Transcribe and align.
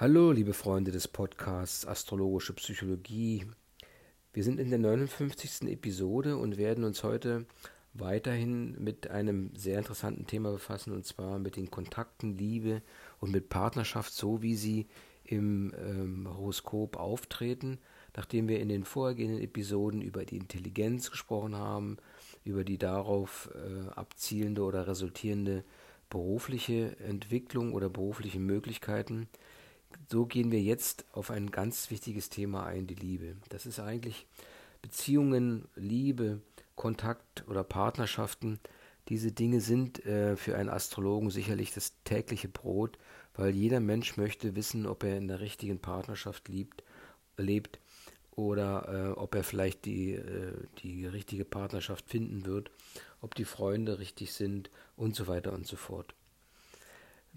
Hallo, 0.00 0.30
liebe 0.30 0.52
Freunde 0.52 0.92
des 0.92 1.08
Podcasts 1.08 1.84
Astrologische 1.84 2.52
Psychologie. 2.52 3.46
Wir 4.32 4.44
sind 4.44 4.60
in 4.60 4.70
der 4.70 4.78
59. 4.78 5.68
Episode 5.72 6.36
und 6.36 6.56
werden 6.56 6.84
uns 6.84 7.02
heute 7.02 7.46
weiterhin 7.94 8.76
mit 8.80 9.10
einem 9.10 9.50
sehr 9.56 9.76
interessanten 9.76 10.24
Thema 10.28 10.52
befassen, 10.52 10.92
und 10.92 11.04
zwar 11.04 11.40
mit 11.40 11.56
den 11.56 11.72
Kontakten, 11.72 12.38
Liebe 12.38 12.80
und 13.18 13.32
mit 13.32 13.48
Partnerschaft, 13.48 14.12
so 14.12 14.40
wie 14.40 14.54
sie 14.54 14.86
im 15.24 15.74
ähm, 15.76 16.28
Horoskop 16.32 16.96
auftreten. 16.96 17.78
Nachdem 18.14 18.46
wir 18.46 18.60
in 18.60 18.68
den 18.68 18.84
vorhergehenden 18.84 19.42
Episoden 19.42 20.00
über 20.00 20.24
die 20.24 20.36
Intelligenz 20.36 21.10
gesprochen 21.10 21.56
haben, 21.56 21.96
über 22.44 22.62
die 22.62 22.78
darauf 22.78 23.50
äh, 23.52 23.90
abzielende 23.90 24.62
oder 24.62 24.86
resultierende 24.86 25.64
berufliche 26.08 26.96
Entwicklung 27.00 27.74
oder 27.74 27.88
berufliche 27.88 28.38
Möglichkeiten, 28.38 29.28
so 30.10 30.26
gehen 30.26 30.50
wir 30.50 30.60
jetzt 30.60 31.04
auf 31.12 31.30
ein 31.30 31.50
ganz 31.50 31.90
wichtiges 31.90 32.28
Thema 32.28 32.64
ein, 32.64 32.86
die 32.86 32.94
Liebe. 32.94 33.36
Das 33.48 33.66
ist 33.66 33.80
eigentlich 33.80 34.26
Beziehungen, 34.82 35.66
Liebe, 35.76 36.40
Kontakt 36.76 37.46
oder 37.48 37.64
Partnerschaften. 37.64 38.58
Diese 39.08 39.32
Dinge 39.32 39.60
sind 39.60 40.04
äh, 40.06 40.36
für 40.36 40.56
einen 40.56 40.68
Astrologen 40.68 41.30
sicherlich 41.30 41.72
das 41.72 41.92
tägliche 42.04 42.48
Brot, 42.48 42.98
weil 43.34 43.54
jeder 43.54 43.80
Mensch 43.80 44.16
möchte 44.16 44.54
wissen, 44.54 44.86
ob 44.86 45.04
er 45.04 45.16
in 45.16 45.28
der 45.28 45.40
richtigen 45.40 45.78
Partnerschaft 45.78 46.48
liebt, 46.48 46.82
lebt 47.36 47.78
oder 48.32 48.88
äh, 48.88 49.18
ob 49.18 49.34
er 49.34 49.44
vielleicht 49.44 49.84
die, 49.84 50.12
äh, 50.14 50.52
die 50.82 51.06
richtige 51.06 51.44
Partnerschaft 51.44 52.08
finden 52.08 52.46
wird, 52.46 52.70
ob 53.20 53.34
die 53.34 53.44
Freunde 53.44 53.98
richtig 53.98 54.32
sind 54.32 54.70
und 54.96 55.16
so 55.16 55.26
weiter 55.26 55.52
und 55.52 55.66
so 55.66 55.76
fort. 55.76 56.14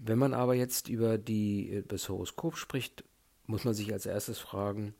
Wenn 0.04 0.18
man 0.18 0.34
aber 0.34 0.54
jetzt 0.54 0.88
über 0.88 1.16
die, 1.16 1.84
das 1.86 2.08
Horoskop 2.08 2.56
spricht, 2.56 3.04
muss 3.46 3.64
man 3.64 3.72
sich 3.72 3.92
als 3.92 4.04
erstes 4.04 4.40
fragen, 4.40 4.94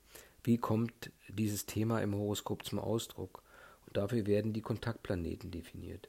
wie 0.45 0.59
kommt 0.59 1.10
dieses 1.29 1.66
Thema 1.66 2.01
im 2.01 2.15
Horoskop 2.15 2.65
zum 2.65 2.79
Ausdruck? 2.79 3.43
Und 3.87 3.96
dafür 3.96 4.27
werden 4.27 4.52
die 4.52 4.62
Kontaktplaneten 4.62 5.51
definiert. 5.51 6.09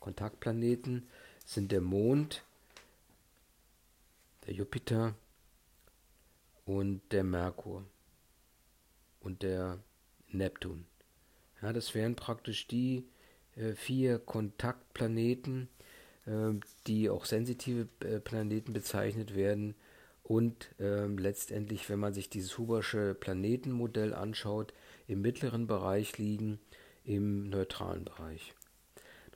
Kontaktplaneten 0.00 1.06
sind 1.44 1.72
der 1.72 1.82
Mond, 1.82 2.42
der 4.46 4.54
Jupiter 4.54 5.14
und 6.64 7.02
der 7.12 7.22
Merkur 7.22 7.84
und 9.20 9.42
der 9.42 9.78
Neptun. 10.28 10.86
Ja, 11.60 11.74
das 11.74 11.94
wären 11.94 12.16
praktisch 12.16 12.66
die 12.66 13.04
äh, 13.56 13.72
vier 13.74 14.18
Kontaktplaneten, 14.18 15.68
die 16.86 17.08
auch 17.08 17.24
sensitive 17.24 17.88
äh, 18.00 18.20
Planeten 18.20 18.72
bezeichnet 18.72 19.34
werden. 19.34 19.74
Und 20.22 20.74
ähm, 20.80 21.18
letztendlich, 21.18 21.88
wenn 21.88 22.00
man 22.00 22.12
sich 22.12 22.28
dieses 22.28 22.58
Hubersche 22.58 23.14
Planetenmodell 23.14 24.12
anschaut, 24.12 24.74
im 25.06 25.22
mittleren 25.22 25.68
Bereich 25.68 26.18
liegen, 26.18 26.58
im 27.04 27.48
neutralen 27.48 28.04
Bereich. 28.04 28.54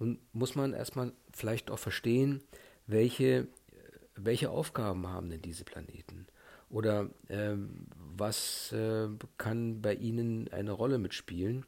Nun 0.00 0.18
muss 0.33 0.56
man 0.56 0.72
erstmal 0.72 1.12
vielleicht 1.33 1.70
auch 1.70 1.78
verstehen, 1.78 2.42
welche, 2.88 3.24
äh, 3.27 3.46
welche 4.16 4.50
Aufgaben 4.50 5.06
haben 5.06 5.30
denn 5.30 5.42
diese 5.42 5.64
Planeten? 5.64 6.27
Oder 6.70 7.11
ähm, 7.28 7.86
was 8.16 8.72
äh, 8.72 9.08
kann 9.38 9.83
bei 9.83 9.94
ihnen 9.94 10.48
eine 10.52 10.72
Rolle 10.72 10.98
mitspielen? 10.98 11.64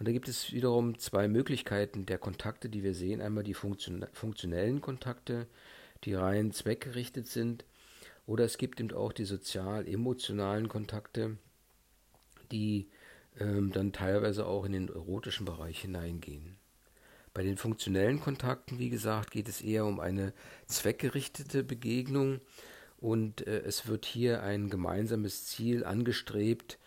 Und 0.00 0.08
da 0.08 0.12
gibt 0.12 0.28
es 0.28 0.54
wiederum 0.54 0.98
zwei 0.98 1.28
Möglichkeiten 1.28 2.06
der 2.06 2.16
Kontakte, 2.16 2.70
die 2.70 2.82
wir 2.82 2.94
sehen. 2.94 3.20
Einmal 3.20 3.44
die 3.44 3.52
funktionellen 3.52 4.80
Kontakte, 4.80 5.46
die 6.04 6.14
rein 6.14 6.52
zweckgerichtet 6.52 7.26
sind. 7.26 7.66
Oder 8.24 8.44
es 8.46 8.56
gibt 8.56 8.80
eben 8.80 8.92
auch 8.94 9.12
die 9.12 9.26
sozial-emotionalen 9.26 10.68
Kontakte, 10.68 11.36
die 12.50 12.88
ähm, 13.38 13.72
dann 13.72 13.92
teilweise 13.92 14.46
auch 14.46 14.64
in 14.64 14.72
den 14.72 14.88
erotischen 14.88 15.44
Bereich 15.44 15.82
hineingehen. 15.82 16.56
Bei 17.34 17.42
den 17.42 17.58
funktionellen 17.58 18.20
Kontakten, 18.20 18.78
wie 18.78 18.88
gesagt, 18.88 19.30
geht 19.30 19.50
es 19.50 19.60
eher 19.60 19.84
um 19.84 20.00
eine 20.00 20.32
zweckgerichtete 20.66 21.62
Begegnung 21.62 22.40
und 22.96 23.46
äh, 23.46 23.60
es 23.66 23.86
wird 23.86 24.06
hier 24.06 24.42
ein 24.42 24.70
gemeinsames 24.70 25.44
Ziel 25.44 25.84
angestrebt, 25.84 26.78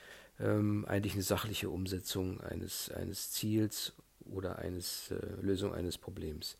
ähm, 0.44 0.86
eigentlich 0.86 1.14
eine 1.14 1.24
sachliche 1.24 1.70
Umsetzung 1.70 2.42
eines, 2.42 2.92
eines 2.92 3.32
Ziels 3.32 3.94
oder 4.26 4.60
eines 4.60 5.12
äh, 5.12 5.16
Lösung 5.42 5.74
eines 5.74 5.98
Problems. 5.98 6.58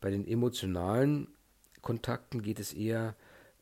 Bei 0.00 0.10
den 0.10 0.26
emotionalen 0.26 1.28
Kontakten 1.82 2.42
geht 2.42 2.60
es 2.60 2.72
eher 2.72 3.16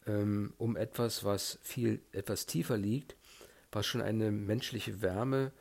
ähm, 0.06 0.52
um 0.58 0.76
etwas, 0.76 1.24
was 1.24 1.58
viel 1.62 2.00
etwas 2.12 2.46
tiefer 2.46 2.76
liegt, 2.76 3.16
was 3.72 3.86
schon 3.86 4.02
eine 4.02 4.30
menschliche 4.30 5.02
Wärme 5.02 5.52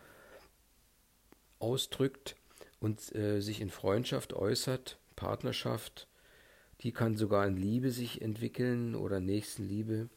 ausdrückt 1.60 2.36
und 2.80 3.16
äh, 3.16 3.40
sich 3.40 3.62
in 3.62 3.70
Freundschaft 3.70 4.34
äußert, 4.34 4.98
Partnerschaft, 5.16 6.08
die 6.82 6.92
kann 6.92 7.16
sogar 7.16 7.48
in 7.48 7.56
Liebe 7.56 7.92
sich 7.92 8.22
entwickeln 8.22 8.96
oder 8.96 9.22
Nächstenliebe. 9.22 10.10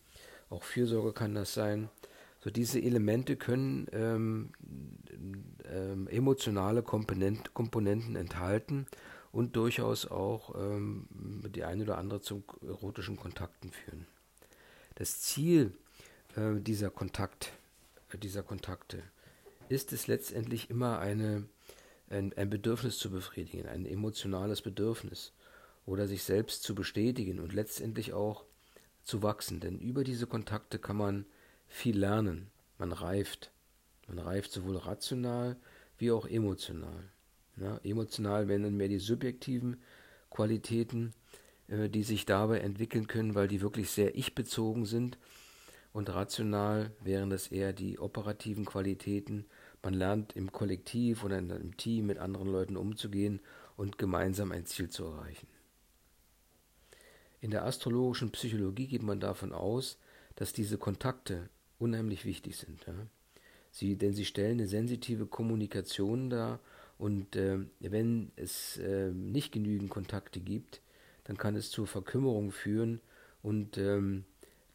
Auch 0.50 0.64
Fürsorge 0.64 1.12
kann 1.12 1.34
das 1.34 1.54
sein. 1.54 1.88
So 2.46 2.50
diese 2.50 2.80
Elemente 2.80 3.34
können 3.34 3.88
ähm, 3.90 4.50
ähm, 5.64 6.06
emotionale 6.06 6.84
Komponent, 6.84 7.54
Komponenten 7.54 8.14
enthalten 8.14 8.86
und 9.32 9.56
durchaus 9.56 10.06
auch 10.06 10.54
ähm, 10.54 11.08
die 11.56 11.64
eine 11.64 11.82
oder 11.82 11.98
andere 11.98 12.20
zu 12.20 12.44
erotischen 12.64 13.16
Kontakten 13.16 13.72
führen. 13.72 14.06
Das 14.94 15.20
Ziel 15.22 15.72
äh, 16.36 16.60
dieser, 16.60 16.90
Kontakt, 16.90 17.50
äh, 18.12 18.18
dieser 18.18 18.44
Kontakte 18.44 19.02
ist 19.68 19.92
es 19.92 20.06
letztendlich 20.06 20.70
immer 20.70 21.00
eine, 21.00 21.48
ein, 22.10 22.32
ein 22.36 22.48
Bedürfnis 22.48 22.98
zu 22.98 23.10
befriedigen, 23.10 23.66
ein 23.66 23.86
emotionales 23.86 24.62
Bedürfnis 24.62 25.32
oder 25.84 26.06
sich 26.06 26.22
selbst 26.22 26.62
zu 26.62 26.76
bestätigen 26.76 27.40
und 27.40 27.52
letztendlich 27.52 28.12
auch 28.12 28.44
zu 29.02 29.24
wachsen. 29.24 29.58
Denn 29.58 29.80
über 29.80 30.04
diese 30.04 30.28
Kontakte 30.28 30.78
kann 30.78 30.96
man 30.96 31.26
viel 31.68 31.98
lernen. 31.98 32.50
Man 32.78 32.92
reift. 32.92 33.50
Man 34.08 34.18
reift 34.18 34.52
sowohl 34.52 34.76
rational 34.76 35.56
wie 35.98 36.10
auch 36.10 36.26
emotional. 36.26 37.10
Ja, 37.56 37.78
emotional 37.82 38.48
werden 38.48 38.64
dann 38.64 38.76
mehr 38.76 38.88
die 38.88 38.98
subjektiven 38.98 39.80
Qualitäten, 40.30 41.14
äh, 41.68 41.88
die 41.88 42.02
sich 42.02 42.26
dabei 42.26 42.60
entwickeln 42.60 43.06
können, 43.06 43.34
weil 43.34 43.48
die 43.48 43.62
wirklich 43.62 43.90
sehr 43.90 44.14
ich-bezogen 44.14 44.84
sind. 44.84 45.18
Und 45.92 46.10
rational 46.10 46.92
wären 47.02 47.30
das 47.30 47.48
eher 47.48 47.72
die 47.72 47.98
operativen 47.98 48.66
Qualitäten. 48.66 49.46
Man 49.82 49.94
lernt 49.94 50.36
im 50.36 50.52
Kollektiv 50.52 51.24
oder 51.24 51.38
im 51.38 51.76
Team 51.78 52.06
mit 52.06 52.18
anderen 52.18 52.48
Leuten 52.48 52.76
umzugehen 52.76 53.40
und 53.76 53.96
gemeinsam 53.96 54.52
ein 54.52 54.66
Ziel 54.66 54.90
zu 54.90 55.04
erreichen. 55.04 55.48
In 57.40 57.50
der 57.50 57.64
astrologischen 57.64 58.30
Psychologie 58.32 58.88
geht 58.88 59.02
man 59.02 59.20
davon 59.20 59.52
aus, 59.52 59.98
dass 60.34 60.52
diese 60.52 60.76
Kontakte 60.76 61.48
unheimlich 61.78 62.24
wichtig 62.24 62.56
sind. 62.56 62.86
Ja. 62.86 62.94
Sie, 63.70 63.96
denn 63.96 64.14
sie 64.14 64.24
stellen 64.24 64.58
eine 64.58 64.68
sensitive 64.68 65.26
Kommunikation 65.26 66.30
dar 66.30 66.60
und 66.98 67.36
äh, 67.36 67.58
wenn 67.80 68.30
es 68.36 68.78
äh, 68.78 69.10
nicht 69.10 69.52
genügend 69.52 69.90
Kontakte 69.90 70.40
gibt, 70.40 70.80
dann 71.24 71.36
kann 71.36 71.56
es 71.56 71.70
zur 71.70 71.86
Verkümmerung 71.86 72.52
führen 72.52 73.00
und 73.42 73.76
ähm, 73.76 74.24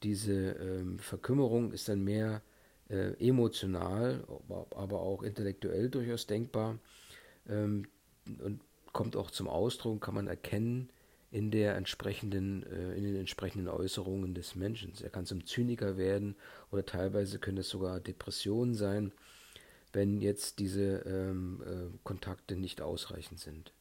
diese 0.04 0.52
ähm, 0.52 1.00
Verkümmerung 1.00 1.72
ist 1.72 1.90
dann 1.90 2.04
mehr 2.04 2.42
äh, 2.90 3.14
emotional, 3.26 4.24
aber 4.72 5.02
auch 5.02 5.24
intellektuell 5.24 5.90
durchaus 5.90 6.28
denkbar 6.28 6.78
ähm, 7.48 7.88
und 8.44 8.62
kommt 8.94 9.16
auch 9.16 9.32
zum 9.32 9.48
Ausdruck, 9.48 10.02
kann 10.02 10.16
man 10.16 10.28
erkennen, 10.28 10.90
in 11.32 11.50
der 11.50 11.76
entsprechenden, 11.76 12.64
äh, 12.64 12.94
in 12.94 13.04
den 13.04 13.16
entsprechenden 13.16 13.70
Äußerungen 13.70 14.34
des 14.34 14.56
Menschen. 14.56 14.94
Er 15.02 15.10
kann 15.10 15.26
zum 15.26 15.46
Zyniker 15.46 15.98
werden 15.98 16.36
oder 16.72 16.86
teilweise 16.86 17.40
können 17.40 17.60
es 17.60 17.70
sogar 17.70 18.02
Depressionen 18.02 18.76
sein, 18.76 19.14
wenn 19.94 20.22
jetzt 20.22 20.60
diese 20.60 21.04
ähm, 21.06 21.64
äh, 21.66 21.98
Kontakte 22.04 22.56
nicht 22.56 22.82
ausreichend 22.82 23.40
sind. 23.40 23.74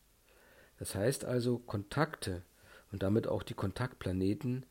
Das 0.79 0.95
heißt 0.95 1.25
also, 1.25 1.59
Kontakte 1.59 2.43
und 2.93 3.03
damit 3.03 3.27
auch 3.27 3.43
die 3.43 3.55
Kontaktplaneten, 3.55 4.65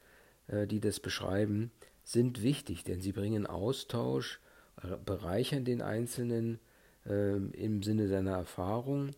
äh, 0.48 0.66
die 0.66 0.80
das 0.80 1.00
beschreiben, 1.00 1.72
sind 2.04 2.42
wichtig, 2.42 2.84
denn 2.86 3.02
sie 3.02 3.12
bringen 3.12 3.46
Austausch, 3.46 4.40
äh, 4.82 4.96
bereichern 5.06 5.66
den 5.66 5.82
Einzelnen 5.82 6.60
ähm, 7.06 7.52
im 7.54 7.84
Sinne 7.84 8.08
seiner 8.08 8.32
Erfahrung 8.32 9.12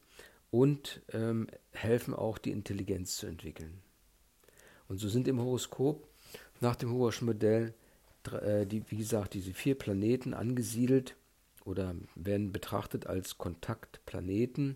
und 0.52 1.02
ähm, 1.14 1.48
helfen 1.72 2.14
auch, 2.14 2.38
die 2.38 2.52
Intelligenz 2.52 3.16
zu 3.16 3.26
entwickeln. 3.26 3.82
Und 4.88 5.00
so 5.00 5.08
sind 5.08 5.28
im 5.28 5.40
Horoskop 5.40 6.08
nach 6.60 6.76
dem 6.76 6.92
Huberschen 6.92 7.26
Modell, 7.26 7.74
äh, 8.30 8.66
die, 8.66 8.84
wie 8.90 8.98
gesagt, 8.98 9.34
diese 9.34 9.54
vier 9.54 9.76
Planeten 9.76 10.34
angesiedelt 10.34 11.16
oder 11.66 11.96
werden 12.16 12.52
betrachtet 12.52 13.08
als 13.08 13.38
Kontaktplaneten. 13.38 14.76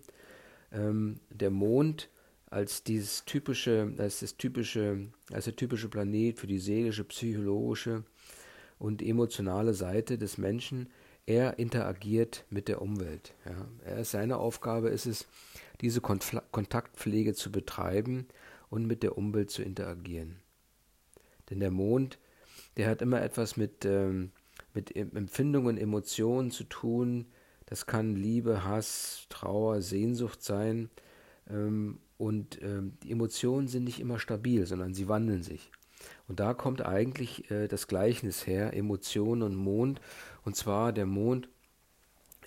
Ähm, 0.72 1.20
der 1.30 1.50
Mond 1.50 2.08
als 2.48 2.82
dieses 2.82 3.24
typische, 3.24 3.92
als 3.98 4.20
das 4.20 4.36
typische, 4.36 5.08
als 5.32 5.44
der 5.44 5.56
typische 5.56 5.88
Planet 5.88 6.38
für 6.38 6.46
die 6.46 6.58
seelische, 6.58 7.04
psychologische 7.04 8.04
und 8.78 9.02
emotionale 9.02 9.74
Seite 9.74 10.16
des 10.18 10.38
Menschen. 10.38 10.88
Er 11.26 11.58
interagiert 11.58 12.44
mit 12.50 12.68
der 12.68 12.80
Umwelt. 12.80 13.34
Ja. 13.44 13.68
Er, 13.84 14.04
seine 14.04 14.36
Aufgabe 14.36 14.90
ist 14.90 15.06
es, 15.06 15.26
diese 15.80 16.00
Konfl 16.00 16.42
Kontaktpflege 16.50 17.34
zu 17.34 17.50
betreiben 17.52 18.26
und 18.70 18.86
mit 18.86 19.02
der 19.02 19.16
Umwelt 19.16 19.50
zu 19.50 19.62
interagieren. 19.62 20.36
Denn 21.50 21.60
der 21.60 21.70
Mond, 21.70 22.18
der 22.76 22.88
hat 22.88 23.02
immer 23.02 23.22
etwas 23.22 23.56
mit, 23.56 23.84
ähm, 23.84 24.32
mit 24.74 24.94
Empfindungen, 24.96 25.78
Emotionen 25.78 26.50
zu 26.50 26.64
tun. 26.64 27.26
Das 27.66 27.86
kann 27.86 28.16
Liebe, 28.16 28.64
Hass, 28.64 29.26
Trauer, 29.28 29.82
Sehnsucht 29.82 30.42
sein. 30.42 30.90
Ähm, 31.48 31.98
und 32.18 32.60
ähm, 32.62 32.96
die 33.02 33.12
Emotionen 33.12 33.68
sind 33.68 33.84
nicht 33.84 34.00
immer 34.00 34.18
stabil, 34.18 34.66
sondern 34.66 34.94
sie 34.94 35.08
wandeln 35.08 35.42
sich. 35.42 35.70
Und 36.28 36.40
da 36.40 36.54
kommt 36.54 36.84
eigentlich 36.84 37.50
äh, 37.50 37.68
das 37.68 37.88
Gleichnis 37.88 38.46
her, 38.46 38.74
Emotionen 38.74 39.42
und 39.42 39.54
Mond. 39.54 40.00
Und 40.44 40.56
zwar 40.56 40.92
der 40.92 41.06
Mond 41.06 41.48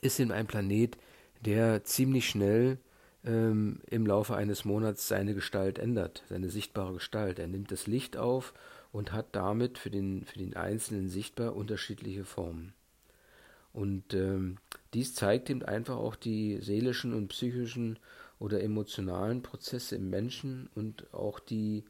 ist 0.02 0.20
in 0.20 0.32
einem 0.32 0.48
Planet, 0.48 0.98
der 1.42 1.84
ziemlich 1.84 2.30
schnell 2.30 2.80
ähm, 3.26 3.82
im 3.88 4.06
Laufe 4.06 4.36
eines 4.36 4.66
Monats 4.66 5.08
seine 5.08 5.34
Gestalt 5.34 5.80
ändert, 5.80 6.24
seine 6.30 6.50
sichtbare 6.50 6.94
Gestalt. 6.94 7.40
Er 7.40 7.48
nimmt 7.48 7.72
das 7.72 7.88
Licht 7.88 8.18
auf 8.18 8.54
und 8.92 9.12
hat 9.12 9.28
damit 9.34 9.78
für 9.78 9.90
den, 9.90 10.26
für 10.26 10.40
den 10.40 10.56
Einzelnen 10.56 11.10
sichtbar 11.10 11.56
unterschiedliche 11.56 12.26
Formen. 12.26 12.74
Und 13.74 14.14
ähm, 14.14 14.58
dies 14.94 15.14
zeigt 15.14 15.50
ihm 15.50 15.64
einfach 15.64 15.98
auch 15.98 16.16
die 16.16 16.58
seelischen 16.62 17.14
und 17.14 17.28
psychischen 17.28 18.00
oder 18.40 18.64
emotionalen 18.64 19.44
Prozesse 19.44 19.96
im 19.96 20.10
Menschen 20.10 20.70
und 20.74 21.14
auch 21.14 21.40
die 21.40 21.84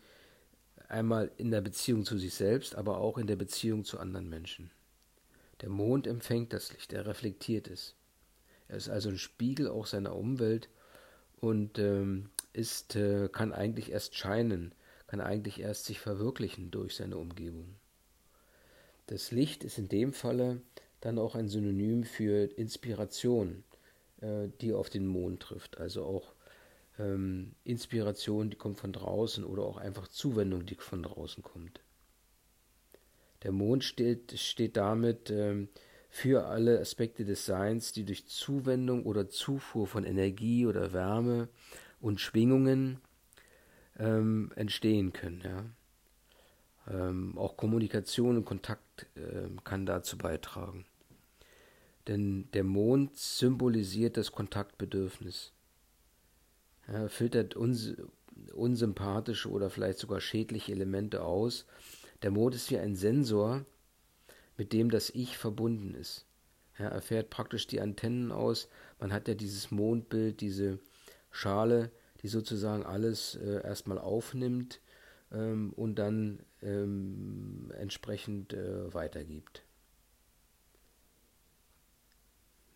einmal 0.88 1.32
in 1.38 1.52
der 1.52 1.62
Beziehung 1.62 2.04
zu 2.04 2.18
sich 2.18 2.34
selbst, 2.34 2.76
aber 2.76 2.98
auch 2.98 3.18
in 3.18 3.28
der 3.28 3.36
Beziehung 3.36 3.86
zu 3.86 4.00
anderen 4.00 4.28
Menschen. 4.28 4.72
Der 5.62 5.70
Mond 5.70 6.08
empfängt 6.08 6.52
das 6.52 6.74
Licht, 6.74 6.92
er 6.94 7.06
reflektiert 7.06 7.68
es. 7.68 7.96
Er 8.68 8.78
ist 8.78 8.90
also 8.90 9.10
ein 9.10 9.18
Spiegel 9.18 9.68
auch 9.68 9.86
seiner 9.86 10.16
Umwelt 10.16 10.70
und 11.42 11.80
ähm, 11.80 12.30
ist, 12.54 12.96
äh, 12.96 13.30
kann 13.32 13.54
eigentlich 13.54 13.92
erst 13.92 14.16
scheinen, 14.16 14.74
kann 15.08 15.22
eigentlich 15.22 15.60
erst 15.60 15.86
sich 15.86 16.00
verwirklichen 16.00 16.72
durch 16.72 16.96
seine 16.96 17.18
Umgebung. 17.18 17.76
Das 19.08 19.32
Licht 19.32 19.64
ist 19.64 19.78
in 19.78 19.90
dem 19.90 20.14
Falle 20.14 20.62
dann 21.02 21.18
auch 21.18 21.36
ein 21.36 21.48
Synonym 21.48 22.04
für 22.04 22.46
Inspiration, 22.46 23.64
äh, 24.22 24.50
die 24.62 24.74
auf 24.74 24.90
den 24.90 25.08
Mond 25.08 25.42
trifft. 25.42 25.80
Also 25.80 26.04
auch 26.04 26.34
ähm, 27.00 27.54
Inspiration, 27.64 28.50
die 28.50 28.58
kommt 28.58 28.80
von 28.80 28.94
draußen 28.94 29.44
oder 29.44 29.64
auch 29.64 29.78
einfach 29.78 30.08
Zuwendung, 30.08 30.66
die 30.66 30.76
von 30.76 31.04
draußen 31.04 31.42
kommt. 31.42 31.82
Der 33.44 33.54
Mond 33.54 33.86
steht, 33.86 34.38
steht 34.38 34.76
damit 34.76 35.30
ähm, 35.30 35.70
für 36.10 36.48
alle 36.48 36.80
Aspekte 36.80 37.24
des 37.24 37.46
Seins, 37.46 37.94
die 37.94 38.04
durch 38.04 38.28
Zuwendung 38.28 39.04
oder 39.04 39.30
Zufuhr 39.30 39.88
von 39.88 40.04
Energie 40.04 40.66
oder 40.66 40.92
Wärme 40.92 41.50
und 42.02 42.20
Schwingungen 42.20 43.00
ähm, 43.98 44.52
entstehen 44.56 45.14
können. 45.14 45.42
Ja. 45.44 45.66
Ähm, 46.90 47.38
auch 47.38 47.56
Kommunikation 47.56 48.38
und 48.38 48.46
Kontakt 48.46 49.06
äh, 49.16 49.48
kann 49.64 49.86
dazu 49.86 50.18
beitragen. 50.18 50.86
Denn 52.08 52.50
der 52.54 52.64
Mond 52.64 53.16
symbolisiert 53.16 54.18
das 54.18 54.32
Kontaktbedürfnis. 54.32 55.54
Er 56.88 57.08
filtert 57.10 57.56
uns, 57.56 57.94
unsympathische 58.54 59.50
oder 59.50 59.70
vielleicht 59.70 60.00
sogar 60.00 60.20
schädliche 60.20 60.72
Elemente 60.72 61.24
aus. 61.24 61.68
Der 62.24 62.32
Mond 62.32 62.56
ist 62.56 62.72
wie 62.72 62.80
ein 62.80 62.96
Sensor, 62.96 63.64
mit 64.60 64.74
dem 64.74 64.92
das 64.92 65.10
Ich 65.10 65.38
verbunden 65.38 65.96
ist. 65.96 66.26
er 66.78 67.02
fährt 67.02 67.30
praktisch 67.30 67.66
die 67.66 67.80
Antennen 67.80 68.34
aus. 68.34 68.68
Man 69.00 69.14
hat 69.14 69.30
ja 69.30 69.34
dieses 69.34 69.72
Mondbild, 69.72 70.42
diese 70.42 70.80
Schale, 71.32 71.92
die 72.22 72.28
sozusagen 72.28 72.86
alles 72.86 73.36
äh, 73.36 73.64
erstmal 73.64 73.98
aufnimmt 73.98 74.82
ähm, 75.32 75.72
und 75.78 75.96
dann 75.96 76.42
ähm, 76.62 77.72
entsprechend 77.80 78.54
äh, 78.54 78.94
weitergibt. 78.94 79.64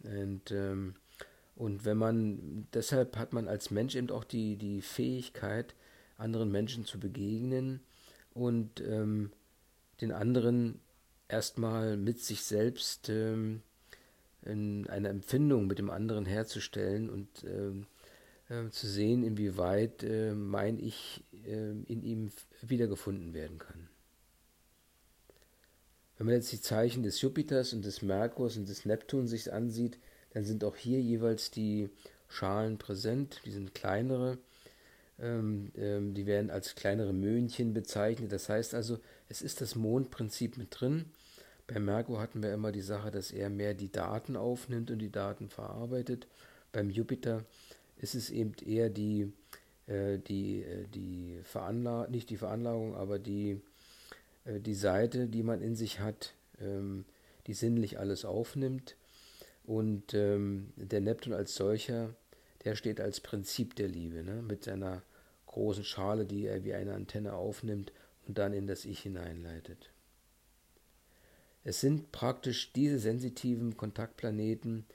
Und, 0.03 0.51
ähm, 0.51 0.95
und 1.55 1.83
wenn 1.83 1.97
man, 1.97 2.67
deshalb 2.73 3.17
hat 3.17 3.33
man 3.33 3.49
als 3.49 3.71
Mensch 3.71 3.95
eben 3.95 4.09
auch 4.09 4.23
die, 4.23 4.55
die 4.55 4.81
Fähigkeit, 4.81 5.75
anderen 6.15 6.49
Menschen 6.49 6.85
zu 6.85 6.97
begegnen 6.97 7.81
und 8.33 8.79
ähm, 8.79 9.33
den 9.99 10.13
anderen 10.13 10.79
erstmal 11.33 11.97
mit 11.97 12.19
sich 12.19 12.43
selbst 12.43 13.09
ähm, 13.09 13.63
eine 14.45 15.09
Empfindung 15.09 15.67
mit 15.67 15.79
dem 15.79 15.89
anderen 15.89 16.25
herzustellen 16.25 17.09
und 17.09 17.27
ähm, 17.43 17.87
äh, 18.49 18.69
zu 18.69 18.87
sehen, 18.87 19.23
inwieweit 19.23 20.03
äh, 20.03 20.33
mein 20.33 20.79
Ich 20.79 21.23
äh, 21.45 21.71
in 21.71 22.03
ihm 22.03 22.31
wiedergefunden 22.61 23.33
werden 23.33 23.57
kann. 23.57 23.89
Wenn 26.17 26.27
man 26.27 26.35
jetzt 26.35 26.51
die 26.51 26.61
Zeichen 26.61 27.03
des 27.03 27.19
Jupiters 27.21 27.73
und 27.73 27.83
des 27.83 28.01
Merkurs 28.01 28.55
und 28.57 28.69
des 28.69 28.85
Neptuns 28.85 29.31
sich 29.31 29.51
ansieht, 29.51 29.97
dann 30.33 30.45
sind 30.45 30.63
auch 30.63 30.75
hier 30.75 31.01
jeweils 31.01 31.51
die 31.51 31.89
Schalen 32.27 32.77
präsent, 32.77 33.41
die 33.45 33.51
sind 33.51 33.73
kleinere, 33.73 34.37
ähm, 35.19 35.71
ähm, 35.75 36.13
die 36.13 36.25
werden 36.25 36.49
als 36.49 36.75
kleinere 36.75 37.13
Möhnchen 37.13 37.73
bezeichnet. 37.73 38.31
Das 38.31 38.49
heißt 38.49 38.73
also, 38.73 38.99
es 39.29 39.41
ist 39.41 39.61
das 39.61 39.75
Mondprinzip 39.75 40.57
mit 40.57 40.67
drin. 40.71 41.05
Bei 41.67 41.79
Merkur 41.79 42.19
hatten 42.19 42.43
wir 42.43 42.53
immer 42.53 42.71
die 42.71 42.81
Sache, 42.81 43.09
dass 43.09 43.31
er 43.31 43.49
mehr 43.49 43.73
die 43.73 43.91
Daten 43.91 44.35
aufnimmt 44.35 44.91
und 44.91 44.99
die 44.99 45.11
Daten 45.11 45.49
verarbeitet. 45.49 46.27
Beim 46.73 46.89
Jupiter 46.89 47.45
ist 47.97 48.15
es 48.15 48.29
eben 48.29 48.53
eher 48.65 48.89
die, 48.89 49.31
äh, 49.87 50.17
die, 50.17 50.63
äh, 50.63 50.87
die 50.93 51.39
Veranlagung, 51.43 52.11
nicht 52.11 52.29
die 52.29 52.37
Veranlagung, 52.37 52.95
aber 52.95 53.17
die, 53.17 53.61
äh, 54.43 54.59
die 54.59 54.75
Seite, 54.75 55.27
die 55.27 55.43
man 55.43 55.61
in 55.61 55.75
sich 55.75 56.01
hat, 56.01 56.33
ähm, 56.59 57.05
die 57.47 57.53
sinnlich 57.53 57.97
alles 57.97 58.25
aufnimmt. 58.25 58.97
Und 59.65 60.13
ähm, 60.13 60.73
der 60.75 60.99
Neptun 60.99 61.31
als 61.31 61.55
solcher, 61.55 62.13
der 62.65 62.75
steht 62.75 62.99
als 62.99 63.21
Prinzip 63.21 63.75
der 63.75 63.87
Liebe, 63.87 64.23
ne? 64.23 64.41
mit 64.41 64.65
seiner 64.65 65.01
großen 65.47 65.85
Schale, 65.85 66.25
die 66.25 66.45
er 66.45 66.65
wie 66.65 66.73
eine 66.73 66.93
Antenne 66.93 67.33
aufnimmt 67.33 67.93
und 68.27 68.37
dann 68.37 68.51
in 68.51 68.67
das 68.67 68.83
Ich 68.83 68.99
hineinleitet. 68.99 69.92
Es 71.63 71.79
sind 71.79 72.11
praktisch 72.11 72.73
diese 72.73 72.99
sensitiven 72.99 73.77
Kontaktplaneten, 73.77 74.85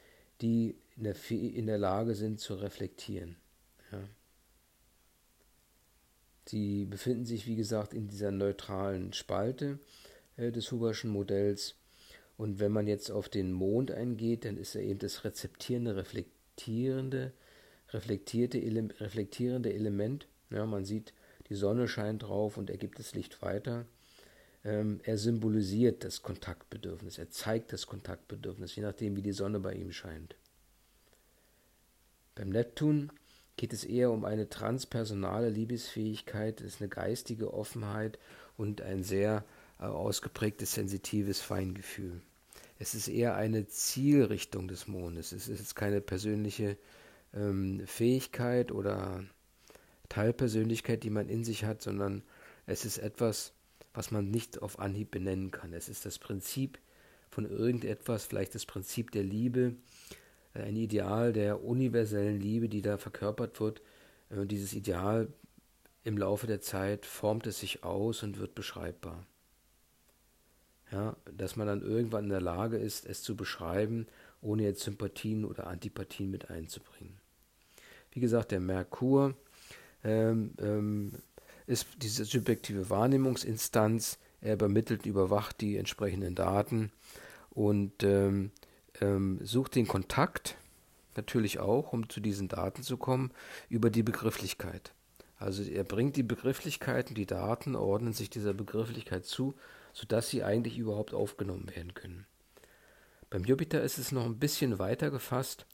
die 0.41 0.77
in 0.97 1.05
der, 1.05 1.17
in 1.31 1.67
der 1.67 1.79
Lage 1.79 2.15
sind 2.15 2.41
zu 2.41 2.55
reflektieren. 2.55 3.37
Ja. 3.91 4.05
Sie 6.47 6.87
befinden 6.87 7.27
sich, 7.27 7.47
wie 7.47 7.57
gesagt, 7.57 7.95
in 7.95 8.09
dieser 8.09 8.31
neutralen 8.31 9.13
Spalte 9.13 9.79
äh, 10.37 10.51
des 10.51 10.71
Huberschen 10.73 11.11
Modells. 11.11 11.75
Und 12.37 12.61
wenn 12.61 12.73
man 12.73 12.87
jetzt 12.87 13.11
auf 13.11 13.29
den 13.29 13.53
Mond 13.53 13.91
eingeht, 13.91 14.45
dann 14.45 14.57
ist 14.57 14.75
er 14.75 14.83
eben 14.83 14.99
das 14.99 15.25
rezeptierende, 15.25 15.97
reflektierende, 15.97 17.33
reflektierte, 17.91 18.59
ele 18.59 18.89
reflektierende 19.01 19.73
Element. 19.73 20.29
Ja, 20.51 20.65
man 20.65 20.85
sieht, 20.85 21.13
die 21.49 21.55
Sonne 21.55 21.89
scheint 21.89 22.23
drauf 22.23 22.57
und 22.57 22.71
er 22.71 22.77
gibt 22.77 22.99
das 22.99 23.15
Licht 23.15 23.43
weiter. 23.43 23.87
Ähm, 24.69 25.01
er 25.05 25.17
symbolisiert 25.17 26.05
das 26.05 26.21
Kontaktbedürfnis, 26.21 27.17
er 27.17 27.31
zeigt 27.31 27.73
das 27.73 27.87
Kontaktbedürfnis, 27.87 28.77
je 28.77 28.83
nachdem, 28.83 29.17
wie 29.17 29.23
die 29.23 29.33
Sonne 29.33 29.61
bei 29.61 29.73
ihm 29.73 29.93
scheint. 29.93 30.37
Beim 32.35 32.51
Neptun 32.51 33.11
geht 33.57 33.73
es 33.73 33.85
eher 33.85 34.11
um 34.11 34.27
eine 34.27 34.51
transpersonale 34.51 35.49
Liebesfähigkeit, 35.49 36.61
es 36.61 36.75
ist 36.75 36.81
eine 36.83 36.91
geistige 36.91 37.55
Offenheit 37.55 38.19
und 38.59 38.83
ein 38.83 39.05
sehr 39.05 39.43
äh, 39.81 39.85
ausgeprägtes 39.85 40.75
sensitives 40.75 41.41
Feingefühl. 41.41 42.21
Es 42.79 42.95
ist 42.95 43.09
eher 43.09 43.37
eine 43.37 43.69
Zielrichtung 43.69 44.69
des 44.69 44.87
Mondes. 44.87 45.33
Es 45.33 45.49
ist 45.49 45.77
keine 45.77 46.03
persönliche 46.03 46.77
ähm, 47.33 47.87
Fähigkeit 47.87 48.71
oder 48.71 49.25
Teilpersönlichkeit, 50.11 51.05
die 51.05 51.11
man 51.11 51.31
in 51.31 51.43
sich 51.43 51.65
hat, 51.65 51.81
sondern 51.81 52.23
es 52.67 52.85
ist 52.85 52.99
etwas, 52.99 53.55
was 53.99 54.13
man 54.13 54.31
nicht 54.31 54.63
auf 54.63 54.79
Anhieb 54.79 55.11
benennen 55.11 55.51
kann. 55.51 55.73
Es 55.73 55.89
ist 55.89 56.07
das 56.07 56.21
Prinzip 56.21 56.79
von 57.31 57.51
irgendetwas, 57.51 58.27
vielleicht 58.27 58.55
das 58.55 58.65
Prinzip 58.65 59.11
der 59.11 59.25
Liebe, 59.25 59.75
ein 60.55 60.77
Ideal 60.77 61.33
der 61.33 61.65
universellen 61.65 62.41
Liebe, 62.41 62.69
die 62.69 62.81
da 62.81 62.97
verkörpert 62.97 63.59
wird. 63.59 63.83
Äh, 64.31 64.47
dieses 64.47 64.73
Ideal 64.73 65.27
im 66.05 66.17
Laufe 66.17 66.47
der 66.47 66.61
Zeit 66.61 67.07
formt 67.07 67.49
es 67.49 67.59
sich 67.59 67.83
aus 67.83 68.23
und 68.23 68.39
wird 68.39 68.55
beschreibbar. 68.55 69.27
Ja, 70.93 71.17
dass 71.37 71.57
man 71.57 71.67
dann 71.67 71.83
irgendwann 71.83 72.25
in 72.25 72.31
der 72.31 72.41
Lage 72.41 72.77
ist, 72.77 73.05
es 73.05 73.25
zu 73.25 73.35
beschreiben, 73.35 74.07
ohne 74.41 74.63
jetzt 74.63 74.83
Sympathien 74.83 75.45
oder 75.45 75.67
Antipathien 75.67 76.31
mit 76.31 76.51
einzubringen. 76.51 77.19
Wie 78.13 78.21
gesagt, 78.21 78.53
der 78.53 78.61
Merkur 78.61 79.35
ähm, 80.05 80.55
ähm, 80.61 81.13
ist 81.69 81.87
diese 81.99 82.25
subjektive 82.25 82.89
Wahrnehmungsinstanz, 82.89 84.19
er 84.41 84.55
übermittelt, 84.55 85.05
überwacht 85.05 85.61
die 85.61 85.77
entsprechenden 85.77 86.35
Daten 86.35 86.91
und 87.51 88.03
ähm, 88.03 88.53
ähm, 89.01 89.39
sucht 89.43 89.75
den 89.75 89.87
Kontakt, 89.87 90.57
natürlich 91.15 91.59
auch, 91.59 91.93
um 91.93 92.09
zu 92.09 92.21
diesen 92.21 92.49
Daten 92.49 92.83
zu 92.83 92.97
kommen, 92.97 93.33
über 93.69 93.91
die 93.91 94.03
Begrifflichkeit. 94.03 94.93
Also 95.39 95.63
er 95.63 95.85
bringt 95.85 96.17
die 96.17 96.23
Begrifflichkeiten, 96.23 97.15
die 97.15 97.27
Daten 97.27 97.77
ordnen 97.77 98.13
sich 98.13 98.31
dieser 98.31 98.55
Begrifflichkeit 98.55 99.27
zu, 99.27 99.55
sodass 99.93 100.31
sie 100.31 100.43
eigentlich 100.43 100.79
überhaupt 100.79 101.13
aufgenommen 101.13 101.71
werden 101.75 101.93
können. 101.93 102.27
Beim 103.29 103.45
Jupiter 103.45 103.83
ist 103.83 103.99
es 103.99 104.11
noch 104.11 104.25
ein 104.25 104.39
bisschen 104.39 104.79
weiter 104.79 105.11
gefasst, 105.11 105.67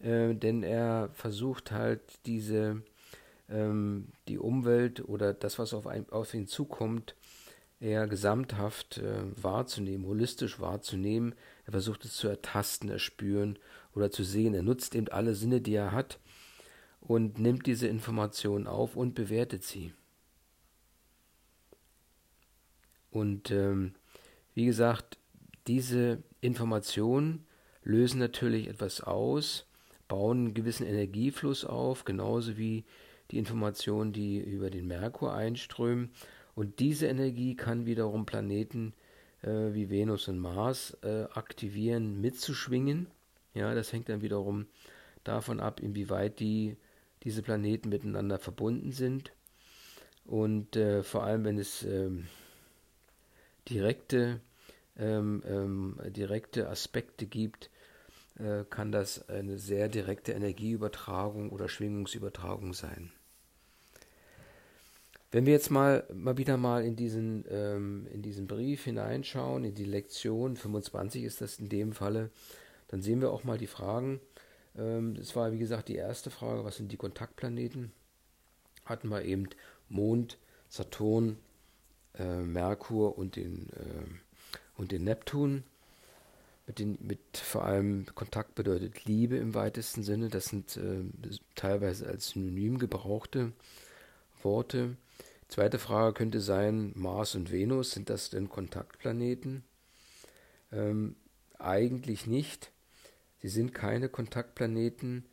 äh, 0.00 0.34
denn 0.34 0.64
er 0.64 1.10
versucht 1.12 1.70
halt 1.70 2.00
diese 2.26 2.82
ähm, 3.50 4.08
die 4.28 4.38
Umwelt 4.38 5.06
oder 5.08 5.34
das, 5.34 5.58
was 5.58 5.74
auf, 5.74 5.86
ein, 5.86 6.08
auf 6.10 6.34
ihn 6.34 6.46
zukommt, 6.46 7.14
eher 7.80 8.06
gesamthaft 8.06 8.98
äh, 8.98 9.22
wahrzunehmen, 9.42 10.06
holistisch 10.06 10.60
wahrzunehmen. 10.60 11.34
Er 11.64 11.72
versucht 11.72 12.04
es 12.04 12.14
zu 12.14 12.28
ertasten, 12.28 12.90
erspüren 12.90 13.58
oder 13.94 14.10
zu 14.10 14.22
sehen. 14.22 14.54
Er 14.54 14.62
nutzt 14.62 14.94
eben 14.94 15.08
alle 15.08 15.34
Sinne, 15.34 15.60
die 15.60 15.74
er 15.74 15.92
hat 15.92 16.18
und 17.00 17.38
nimmt 17.38 17.66
diese 17.66 17.88
Informationen 17.88 18.66
auf 18.66 18.96
und 18.96 19.14
bewertet 19.14 19.64
sie. 19.64 19.92
Und 23.10 23.50
ähm, 23.50 23.94
wie 24.54 24.66
gesagt, 24.66 25.18
diese 25.66 26.22
Informationen 26.40 27.46
lösen 27.82 28.18
natürlich 28.18 28.68
etwas 28.68 29.00
aus, 29.00 29.66
bauen 30.06 30.38
einen 30.38 30.54
gewissen 30.54 30.86
Energiefluss 30.86 31.64
auf, 31.64 32.04
genauso 32.04 32.56
wie 32.56 32.84
die 33.30 33.38
Informationen, 33.38 34.12
die 34.12 34.38
über 34.38 34.70
den 34.70 34.86
Merkur 34.86 35.34
einströmen. 35.34 36.10
Und 36.54 36.78
diese 36.78 37.06
Energie 37.06 37.54
kann 37.56 37.86
wiederum 37.86 38.26
Planeten 38.26 38.94
äh, 39.42 39.72
wie 39.72 39.90
Venus 39.90 40.28
und 40.28 40.38
Mars 40.38 40.96
äh, 41.02 41.24
aktivieren, 41.32 42.20
mitzuschwingen. 42.20 43.06
Ja, 43.54 43.74
das 43.74 43.92
hängt 43.92 44.08
dann 44.08 44.22
wiederum 44.22 44.66
davon 45.24 45.60
ab, 45.60 45.80
inwieweit 45.80 46.40
die, 46.40 46.76
diese 47.22 47.42
Planeten 47.42 47.88
miteinander 47.88 48.38
verbunden 48.38 48.92
sind. 48.92 49.32
Und 50.24 50.76
äh, 50.76 51.02
vor 51.02 51.24
allem, 51.24 51.44
wenn 51.44 51.58
es 51.58 51.82
ähm, 51.82 52.26
direkte, 53.68 54.40
ähm, 54.96 55.42
ähm, 55.46 56.00
direkte 56.06 56.68
Aspekte 56.68 57.26
gibt, 57.26 57.70
äh, 58.38 58.64
kann 58.68 58.92
das 58.92 59.28
eine 59.28 59.58
sehr 59.58 59.88
direkte 59.88 60.32
Energieübertragung 60.32 61.50
oder 61.50 61.68
Schwingungsübertragung 61.68 62.74
sein. 62.74 63.12
Wenn 65.32 65.46
wir 65.46 65.52
jetzt 65.52 65.70
mal, 65.70 66.04
mal 66.12 66.36
wieder 66.38 66.56
mal 66.56 66.84
in 66.84 66.96
diesen, 66.96 67.44
ähm, 67.48 68.06
in 68.12 68.20
diesen 68.20 68.48
Brief 68.48 68.84
hineinschauen, 68.84 69.64
in 69.64 69.74
die 69.74 69.84
Lektion 69.84 70.56
25 70.56 71.22
ist 71.22 71.40
das 71.40 71.60
in 71.60 71.68
dem 71.68 71.92
Falle, 71.92 72.30
dann 72.88 73.00
sehen 73.00 73.20
wir 73.20 73.30
auch 73.30 73.44
mal 73.44 73.58
die 73.58 73.68
Fragen. 73.68 74.20
Ähm, 74.76 75.14
das 75.14 75.36
war, 75.36 75.52
wie 75.52 75.58
gesagt, 75.58 75.88
die 75.88 75.96
erste 75.96 76.30
Frage, 76.30 76.64
was 76.64 76.76
sind 76.76 76.90
die 76.90 76.96
Kontaktplaneten? 76.96 77.92
Hatten 78.84 79.08
wir 79.08 79.22
eben 79.22 79.48
Mond, 79.88 80.36
Saturn, 80.68 81.36
äh, 82.18 82.42
Merkur 82.42 83.16
und 83.16 83.36
den, 83.36 83.68
äh, 83.70 84.78
und 84.78 84.90
den 84.90 85.04
Neptun. 85.04 85.62
Mit, 86.66 86.80
den, 86.80 86.98
mit 87.00 87.20
vor 87.34 87.64
allem 87.64 88.06
Kontakt 88.14 88.56
bedeutet 88.56 89.04
Liebe 89.04 89.36
im 89.36 89.54
weitesten 89.54 90.02
Sinne. 90.02 90.28
Das 90.28 90.46
sind 90.46 90.76
äh, 90.76 91.02
teilweise 91.54 92.08
als 92.08 92.30
Synonym 92.30 92.78
gebrauchte 92.78 93.52
Worte. 94.42 94.96
Zweite 95.50 95.80
Frage 95.80 96.14
könnte 96.14 96.40
sein, 96.40 96.92
Mars 96.94 97.34
und 97.34 97.50
Venus, 97.50 97.90
sind 97.90 98.08
das 98.08 98.30
denn 98.30 98.48
Kontaktplaneten? 98.48 99.64
Ähm, 100.70 101.16
eigentlich 101.58 102.28
nicht. 102.28 102.70
Sie 103.42 103.48
sind 103.48 103.74
keine 103.74 104.08
Kontaktplaneten, 104.08 105.26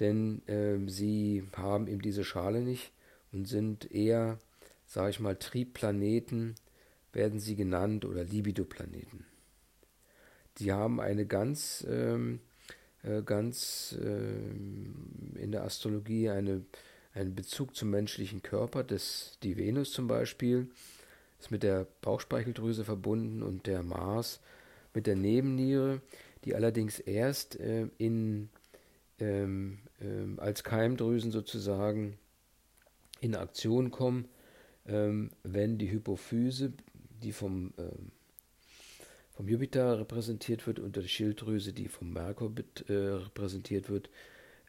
denn 0.00 0.40
äh, 0.48 0.78
sie 0.88 1.44
haben 1.54 1.86
eben 1.86 2.00
diese 2.00 2.24
Schale 2.24 2.62
nicht 2.62 2.92
und 3.30 3.46
sind 3.46 3.92
eher, 3.92 4.38
sage 4.86 5.10
ich 5.10 5.20
mal, 5.20 5.36
Triebplaneten, 5.36 6.54
werden 7.12 7.38
sie 7.38 7.54
genannt, 7.54 8.06
oder 8.06 8.24
Libidoplaneten. 8.24 9.26
Sie 10.56 10.72
haben 10.72 10.98
eine 10.98 11.26
ganz, 11.26 11.86
ähm, 11.86 12.40
äh, 13.02 13.20
ganz 13.20 13.94
äh, 14.00 15.42
in 15.42 15.52
der 15.52 15.64
Astrologie 15.64 16.30
eine 16.30 16.64
einen 17.18 17.34
Bezug 17.34 17.74
zum 17.74 17.90
menschlichen 17.90 18.42
Körper. 18.42 18.84
Das, 18.84 19.38
die 19.42 19.56
Venus 19.56 19.92
zum 19.92 20.06
Beispiel 20.06 20.68
ist 21.38 21.50
mit 21.50 21.62
der 21.62 21.86
Bauchspeicheldrüse 22.00 22.84
verbunden 22.84 23.42
und 23.42 23.66
der 23.66 23.82
Mars 23.82 24.40
mit 24.94 25.06
der 25.06 25.16
Nebenniere, 25.16 26.00
die 26.44 26.54
allerdings 26.54 26.98
erst 26.98 27.58
äh, 27.60 27.88
in, 27.98 28.48
ähm, 29.18 29.78
ähm, 30.00 30.38
als 30.40 30.64
Keimdrüsen 30.64 31.30
sozusagen 31.30 32.18
in 33.20 33.34
Aktion 33.34 33.90
kommen, 33.90 34.28
ähm, 34.86 35.30
wenn 35.42 35.78
die 35.78 35.90
Hypophyse, 35.90 36.72
die 37.22 37.32
vom, 37.32 37.72
ähm, 37.78 38.12
vom 39.32 39.48
Jupiter 39.48 39.98
repräsentiert 39.98 40.66
wird, 40.66 40.78
und 40.78 40.96
die 40.96 41.08
Schilddrüse, 41.08 41.72
die 41.72 41.88
vom 41.88 42.12
Merkur 42.12 42.52
äh, 42.88 42.92
repräsentiert 42.92 43.90
wird, 43.90 44.08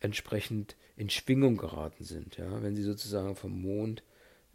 entsprechend 0.02 0.76
in 0.96 1.10
Schwingung 1.10 1.58
geraten 1.58 2.04
sind. 2.04 2.38
Ja? 2.38 2.62
Wenn 2.62 2.76
sie 2.76 2.84
sozusagen 2.84 3.36
vom 3.36 3.62
Mond 3.62 4.04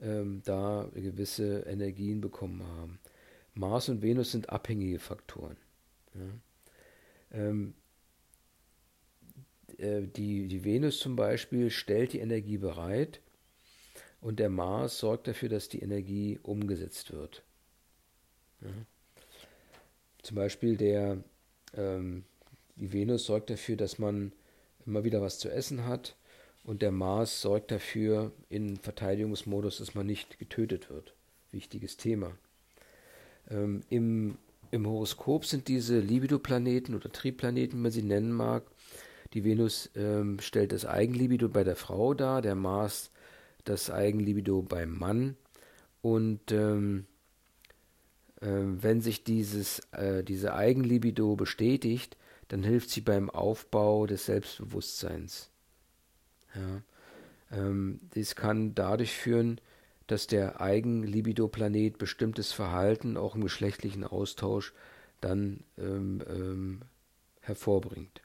ähm, 0.01 0.43
da 0.45 0.89
gewisse 0.95 1.61
Energien 1.61 2.21
bekommen 2.21 2.63
haben. 2.63 2.99
Mars 3.55 3.89
und 3.89 4.03
Venus 4.03 4.33
sind 4.33 4.51
abhängige 4.51 4.99
Faktoren. 4.99 5.57
Ja? 6.15 7.39
Ähm, 7.39 7.75
äh, 9.79 10.03
die, 10.03 10.49
die 10.49 10.65
Venus 10.65 10.99
zum 10.99 11.17
Beispiel 11.17 11.71
stellt 11.71 12.13
die 12.13 12.21
Energie 12.21 12.59
bereit 12.59 13.21
und 14.21 14.39
der 14.41 14.51
Mars 14.51 14.99
sorgt 14.99 15.29
dafür, 15.29 15.49
dass 15.49 15.69
die 15.69 15.81
Energie 15.81 16.39
umgesetzt 16.43 17.13
wird. 17.13 17.43
Ja? 18.61 18.71
Zum 20.23 20.37
Beispiel 20.37 20.77
der, 20.77 21.23
ähm, 21.75 22.25
die 22.77 22.93
Venus 22.93 23.27
sorgt 23.27 23.51
dafür, 23.51 23.77
dass 23.77 23.99
man 23.99 24.33
immer 24.87 25.05
wieder 25.05 25.21
was 25.23 25.39
zu 25.39 25.51
essen 25.51 25.87
hat. 25.87 26.17
Und 26.65 26.81
der 26.81 26.93
Mars 26.93 27.43
sorgt 27.43 27.71
dafür 27.71 28.33
in 28.49 28.77
Verteidigungsmodus, 28.77 29.79
dass 29.79 29.95
man 29.95 30.07
nicht 30.07 30.39
getötet 30.39 30.89
wird. 30.89 31.15
Wichtiges 31.53 31.97
Thema. 31.97 32.33
Ähm, 33.51 33.83
im, 33.91 34.39
Im 34.71 34.87
Horoskop 34.87 35.45
sind 35.45 35.69
diese 35.69 35.99
Libido-Planeten 35.99 36.95
oder 36.95 37.13
Triebplaneten, 37.13 37.79
wie 37.79 37.83
man 37.83 37.93
sie 37.93 38.03
nennen 38.03 38.33
mag. 38.33 38.65
Die 39.35 39.45
Venus 39.45 39.91
ähm, 39.95 40.39
stellt 40.41 40.73
das 40.73 40.87
Eigenlibido 40.87 41.49
bei 41.49 41.65
der 41.65 41.77
Frau 41.77 42.15
dar, 42.15 42.41
der 42.41 42.55
Mars 42.55 43.11
das 43.65 43.91
Eigenlibido 43.91 44.63
beim 44.63 44.97
Mann. 44.99 45.37
Und 46.01 46.53
ähm, 46.53 47.07
äh, 48.41 48.47
wenn 48.47 49.01
sich 49.01 49.25
dieses, 49.25 49.81
äh, 49.93 50.23
diese 50.23 50.55
Eigenlibido 50.55 51.37
bestätigt, 51.37 52.17
dann 52.49 52.63
hilft 52.63 52.91
sie 52.91 53.01
beim 53.01 53.31
Aufbau 53.31 54.07
des 54.07 54.27
Selbstbewusstseins. 54.27 55.51
Ja. 56.55 56.83
Ähm, 57.53 58.01
dies 58.15 58.35
kann 58.37 58.75
dadurch 58.75 59.13
führen, 59.13 59.61
dass 60.07 60.27
der 60.27 60.61
Eigenlibido-Planet 60.61 61.99
bestimmtes 61.99 62.53
Verhalten 62.53 63.17
auch 63.17 63.35
im 63.35 63.43
geschlechtlichen 63.43 64.05
Austausch 64.05 64.73
dann 65.21 65.65
ähm, 65.79 66.23
ähm, 66.29 66.83
hervorbringt. 67.41 68.21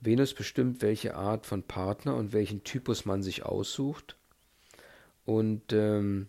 Venus 0.00 0.34
bestimmt, 0.34 0.82
welche 0.82 1.16
Art 1.16 1.46
von 1.46 1.62
Partner 1.62 2.14
und 2.16 2.32
welchen 2.32 2.62
Typus 2.64 3.04
man 3.04 3.22
sich 3.22 3.44
aussucht. 3.44 4.16
Und, 5.24 5.72
ähm, 5.72 6.28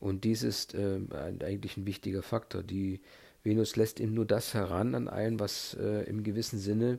und 0.00 0.24
dies 0.24 0.42
ist 0.42 0.74
äh, 0.74 0.98
eigentlich 1.12 1.76
ein 1.76 1.86
wichtiger 1.86 2.22
Faktor. 2.22 2.62
Die 2.62 3.00
Venus 3.48 3.76
lässt 3.76 3.98
ihm 3.98 4.12
nur 4.12 4.26
das 4.26 4.52
heran 4.52 4.94
an 4.94 5.08
einen, 5.08 5.40
was 5.40 5.74
äh, 5.80 6.02
im 6.04 6.22
gewissen 6.22 6.58
Sinne 6.58 6.98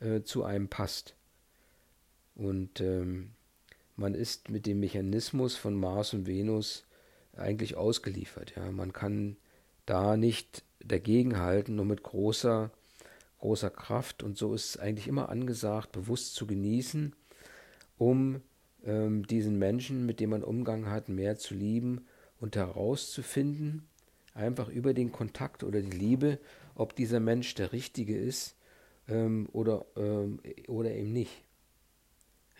äh, 0.00 0.22
zu 0.22 0.42
einem 0.42 0.68
passt. 0.68 1.14
Und 2.34 2.80
ähm, 2.80 3.32
man 3.94 4.14
ist 4.14 4.48
mit 4.48 4.64
dem 4.64 4.80
Mechanismus 4.80 5.54
von 5.54 5.74
Mars 5.74 6.14
und 6.14 6.26
Venus 6.26 6.86
eigentlich 7.36 7.76
ausgeliefert. 7.76 8.54
Ja. 8.56 8.72
Man 8.72 8.94
kann 8.94 9.36
da 9.84 10.16
nicht 10.16 10.64
dagegenhalten, 10.82 11.76
nur 11.76 11.84
mit 11.84 12.02
großer, 12.02 12.70
großer 13.40 13.70
Kraft. 13.70 14.22
Und 14.22 14.38
so 14.38 14.54
ist 14.54 14.70
es 14.70 14.76
eigentlich 14.78 15.08
immer 15.08 15.28
angesagt, 15.28 15.92
bewusst 15.92 16.36
zu 16.36 16.46
genießen, 16.46 17.14
um 17.98 18.40
ähm, 18.82 19.26
diesen 19.26 19.58
Menschen, 19.58 20.06
mit 20.06 20.20
dem 20.20 20.30
man 20.30 20.42
Umgang 20.42 20.88
hat, 20.88 21.10
mehr 21.10 21.36
zu 21.36 21.54
lieben 21.54 22.06
und 22.40 22.56
herauszufinden, 22.56 23.86
einfach 24.36 24.68
über 24.68 24.94
den 24.94 25.12
Kontakt 25.12 25.64
oder 25.64 25.80
die 25.80 25.96
Liebe, 25.96 26.38
ob 26.74 26.94
dieser 26.94 27.20
Mensch 27.20 27.54
der 27.54 27.72
Richtige 27.72 28.16
ist 28.16 28.56
ähm, 29.08 29.48
oder, 29.52 29.86
ähm, 29.96 30.40
oder 30.68 30.92
eben 30.92 31.12
nicht. 31.12 31.44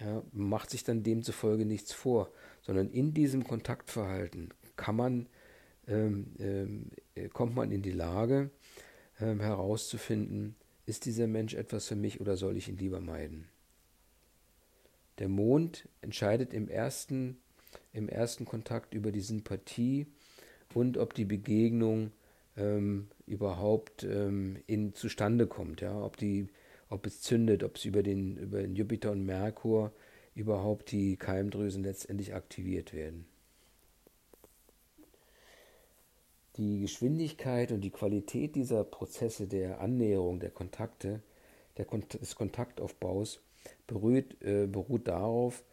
Ja, 0.00 0.22
macht 0.32 0.70
sich 0.70 0.84
dann 0.84 1.02
demzufolge 1.02 1.64
nichts 1.64 1.92
vor, 1.92 2.30
sondern 2.60 2.90
in 2.90 3.14
diesem 3.14 3.44
Kontaktverhalten 3.44 4.52
kann 4.76 4.96
man 4.96 5.28
ähm, 5.88 6.32
ähm, 6.38 6.90
kommt 7.32 7.54
man 7.54 7.70
in 7.70 7.82
die 7.82 7.92
Lage 7.92 8.50
ähm, 9.20 9.40
herauszufinden, 9.40 10.56
ist 10.84 11.04
dieser 11.04 11.26
Mensch 11.26 11.54
etwas 11.54 11.86
für 11.86 11.96
mich 11.96 12.20
oder 12.20 12.36
soll 12.36 12.56
ich 12.56 12.68
ihn 12.68 12.76
lieber 12.76 13.00
meiden? 13.00 13.48
Der 15.18 15.28
Mond 15.28 15.88
entscheidet 16.00 16.52
im 16.52 16.68
ersten, 16.68 17.38
im 17.92 18.08
ersten 18.08 18.44
Kontakt 18.44 18.94
über 18.94 19.12
die 19.12 19.20
Sympathie 19.20 20.06
und 20.74 20.98
ob 20.98 21.14
die 21.14 21.24
Begegnung 21.24 22.10
ähm, 22.56 23.08
überhaupt 23.26 24.04
ähm, 24.04 24.58
in, 24.66 24.94
zustande 24.94 25.46
kommt, 25.46 25.80
ja, 25.80 26.00
ob, 26.02 26.16
die, 26.16 26.48
ob 26.88 27.06
es 27.06 27.20
zündet, 27.20 27.64
ob 27.64 27.76
es 27.76 27.84
über 27.84 28.02
den, 28.02 28.36
über 28.36 28.62
den 28.62 28.76
Jupiter 28.76 29.12
und 29.12 29.24
Merkur 29.24 29.92
überhaupt 30.34 30.92
die 30.92 31.16
Keimdrüsen 31.16 31.82
letztendlich 31.82 32.34
aktiviert 32.34 32.92
werden. 32.92 33.26
Die 36.56 36.80
Geschwindigkeit 36.80 37.72
und 37.72 37.82
die 37.82 37.90
Qualität 37.90 38.54
dieser 38.54 38.84
Prozesse 38.84 39.46
der 39.46 39.80
Annäherung, 39.80 40.40
der 40.40 40.50
Kontakte, 40.50 41.20
der 41.76 41.84
Kont 41.84 42.18
des 42.20 42.34
Kontaktaufbaus 42.34 43.40
beruht, 43.86 44.40
äh, 44.42 44.66
beruht 44.66 45.08
darauf, 45.08 45.64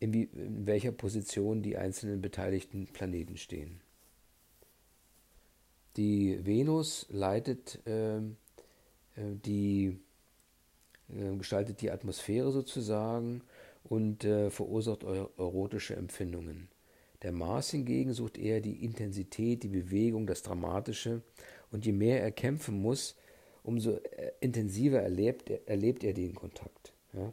in, 0.00 0.12
wie, 0.12 0.24
in 0.24 0.66
welcher 0.66 0.92
Position 0.92 1.62
die 1.62 1.76
einzelnen 1.76 2.20
beteiligten 2.20 2.88
Planeten 2.92 3.36
stehen. 3.36 3.80
Die 5.96 6.44
Venus 6.44 7.06
leitet 7.10 7.80
ähm, 7.86 8.36
äh, 9.16 9.36
die, 9.44 9.98
äh, 11.08 11.36
gestaltet 11.36 11.80
die 11.80 11.90
Atmosphäre 11.90 12.50
sozusagen 12.50 13.42
und 13.84 14.24
äh, 14.24 14.50
verursacht 14.50 15.02
erotische 15.04 15.96
Empfindungen. 15.96 16.68
Der 17.22 17.32
Mars 17.32 17.70
hingegen 17.70 18.12
sucht 18.12 18.36
eher 18.36 18.60
die 18.60 18.84
Intensität, 18.84 19.62
die 19.62 19.68
Bewegung, 19.68 20.26
das 20.26 20.42
Dramatische 20.42 21.22
und 21.70 21.86
je 21.86 21.92
mehr 21.92 22.22
er 22.22 22.32
kämpfen 22.32 22.80
muss, 22.80 23.16
umso 23.62 23.92
äh, 23.92 24.32
intensiver 24.40 25.00
erlebt, 25.00 25.50
erlebt 25.66 26.04
er 26.04 26.12
den 26.12 26.34
Kontakt. 26.34 26.92
Ja? 27.12 27.32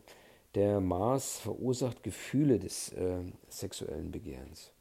Der 0.55 0.81
Mars 0.81 1.39
verursacht 1.39 2.03
Gefühle 2.03 2.59
des 2.59 2.91
äh, 2.93 3.23
sexuellen 3.49 4.11
Begehrens. 4.11 4.71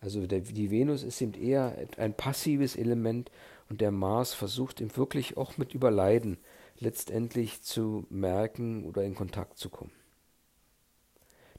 Also 0.00 0.26
der, 0.26 0.40
die 0.40 0.70
Venus 0.70 1.02
ist 1.02 1.20
eben 1.20 1.34
eher 1.34 1.76
ein 1.96 2.14
passives 2.14 2.76
Element 2.76 3.30
und 3.68 3.80
der 3.80 3.90
Mars 3.90 4.32
versucht 4.34 4.80
ihm 4.80 4.96
wirklich 4.96 5.36
auch 5.36 5.58
mit 5.58 5.74
Überleiden 5.74 6.38
letztendlich 6.78 7.62
zu 7.62 8.06
merken 8.08 8.84
oder 8.84 9.04
in 9.04 9.14
Kontakt 9.14 9.58
zu 9.58 9.68
kommen. 9.68 9.92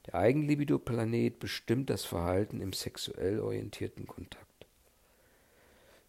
Der 0.06 0.16
Eigenlibido-Planet 0.16 1.38
bestimmt 1.38 1.88
das 1.88 2.04
Verhalten 2.04 2.60
im 2.60 2.72
sexuell 2.72 3.38
orientierten 3.38 4.06
Kontakt. 4.06 4.46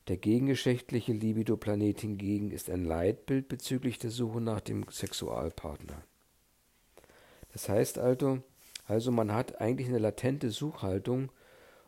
Der 0.08 0.18
gegengeschlechtliche 0.18 1.14
Libido-Planet 1.14 2.02
hingegen 2.02 2.52
ist 2.52 2.70
ein 2.70 2.84
Leitbild 2.84 3.48
bezüglich 3.48 4.00
der 4.00 4.10
Suche 4.10 4.42
nach 4.42 4.60
dem 4.60 4.86
Sexualpartner. 4.90 6.04
Das 7.54 7.70
heißt 7.70 8.00
also, 8.00 8.42
also 8.86 9.12
man 9.12 9.32
hat 9.32 9.62
eigentlich 9.62 9.88
eine 9.88 10.00
latente 10.00 10.50
Suchhaltung 10.50 11.32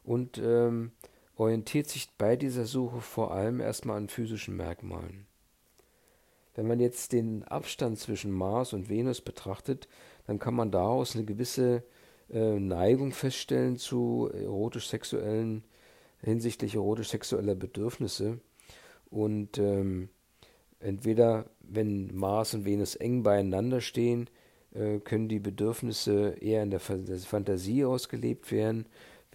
und 0.06 0.38
ähm, 0.38 0.92
orientiert 1.36 1.88
sich 1.88 2.10
bei 2.18 2.36
dieser 2.36 2.66
Suche 2.66 3.02
vor 3.02 3.34
allem 3.34 3.60
erstmal 3.60 3.98
an 3.98 4.08
physischen 4.08 4.56
Merkmalen. 4.56 5.26
Wenn 6.54 6.68
man 6.68 6.80
jetzt 6.80 7.12
den 7.12 7.44
Abstand 7.44 8.00
zwischen 8.00 8.32
Mars 8.32 8.72
und 8.72 8.88
Venus 8.88 9.20
betrachtet, 9.20 9.90
dann 10.26 10.40
kann 10.40 10.54
man 10.54 10.72
daraus 10.72 11.16
eine 11.16 11.26
gewisse 11.26 11.84
äh, 12.30 12.60
Neigung 12.60 13.12
feststellen 13.12 13.78
zu 13.78 14.30
erotisch-sexuellen, 14.34 15.64
hinsichtlich 16.22 16.76
erotisch-sexueller 16.76 17.56
Bedürfnisse. 17.56 18.40
Und 19.10 19.58
ähm, 19.58 20.10
entweder, 20.80 21.46
wenn 21.60 22.16
Mars 22.16 22.54
und 22.54 22.64
Venus 22.64 22.96
eng 22.96 23.24
beieinander 23.24 23.82
stehen, 23.82 24.29
äh, 24.74 25.00
können 25.00 25.27
die 25.27 25.40
Bedürfnisse 25.40 26.36
eher 26.40 26.64
in 26.64 26.72
der 26.72 26.79
Fantasie 26.79 27.84
ausgelebt 27.84 28.51
werden, 28.51 28.86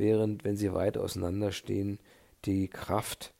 während, 0.01 0.43
wenn 0.43 0.57
sie 0.57 0.73
weit 0.73 0.99
auseinanderstehen, 0.99 2.01
die 2.45 2.67
Kraft 2.67 3.33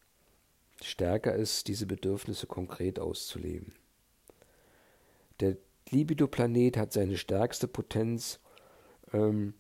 stärker 0.81 1.35
ist, 1.35 1.67
diese 1.67 1.87
Bedürfnisse 1.87 2.47
konkret 2.47 3.01
auszuleben. 3.01 3.73
Der 5.41 5.57
Libido-Planet 5.89 6.77
hat 6.77 6.93
seine 6.93 7.17
stärkste 7.17 7.67
Potenz 7.67 8.39
ähm, 9.13 9.55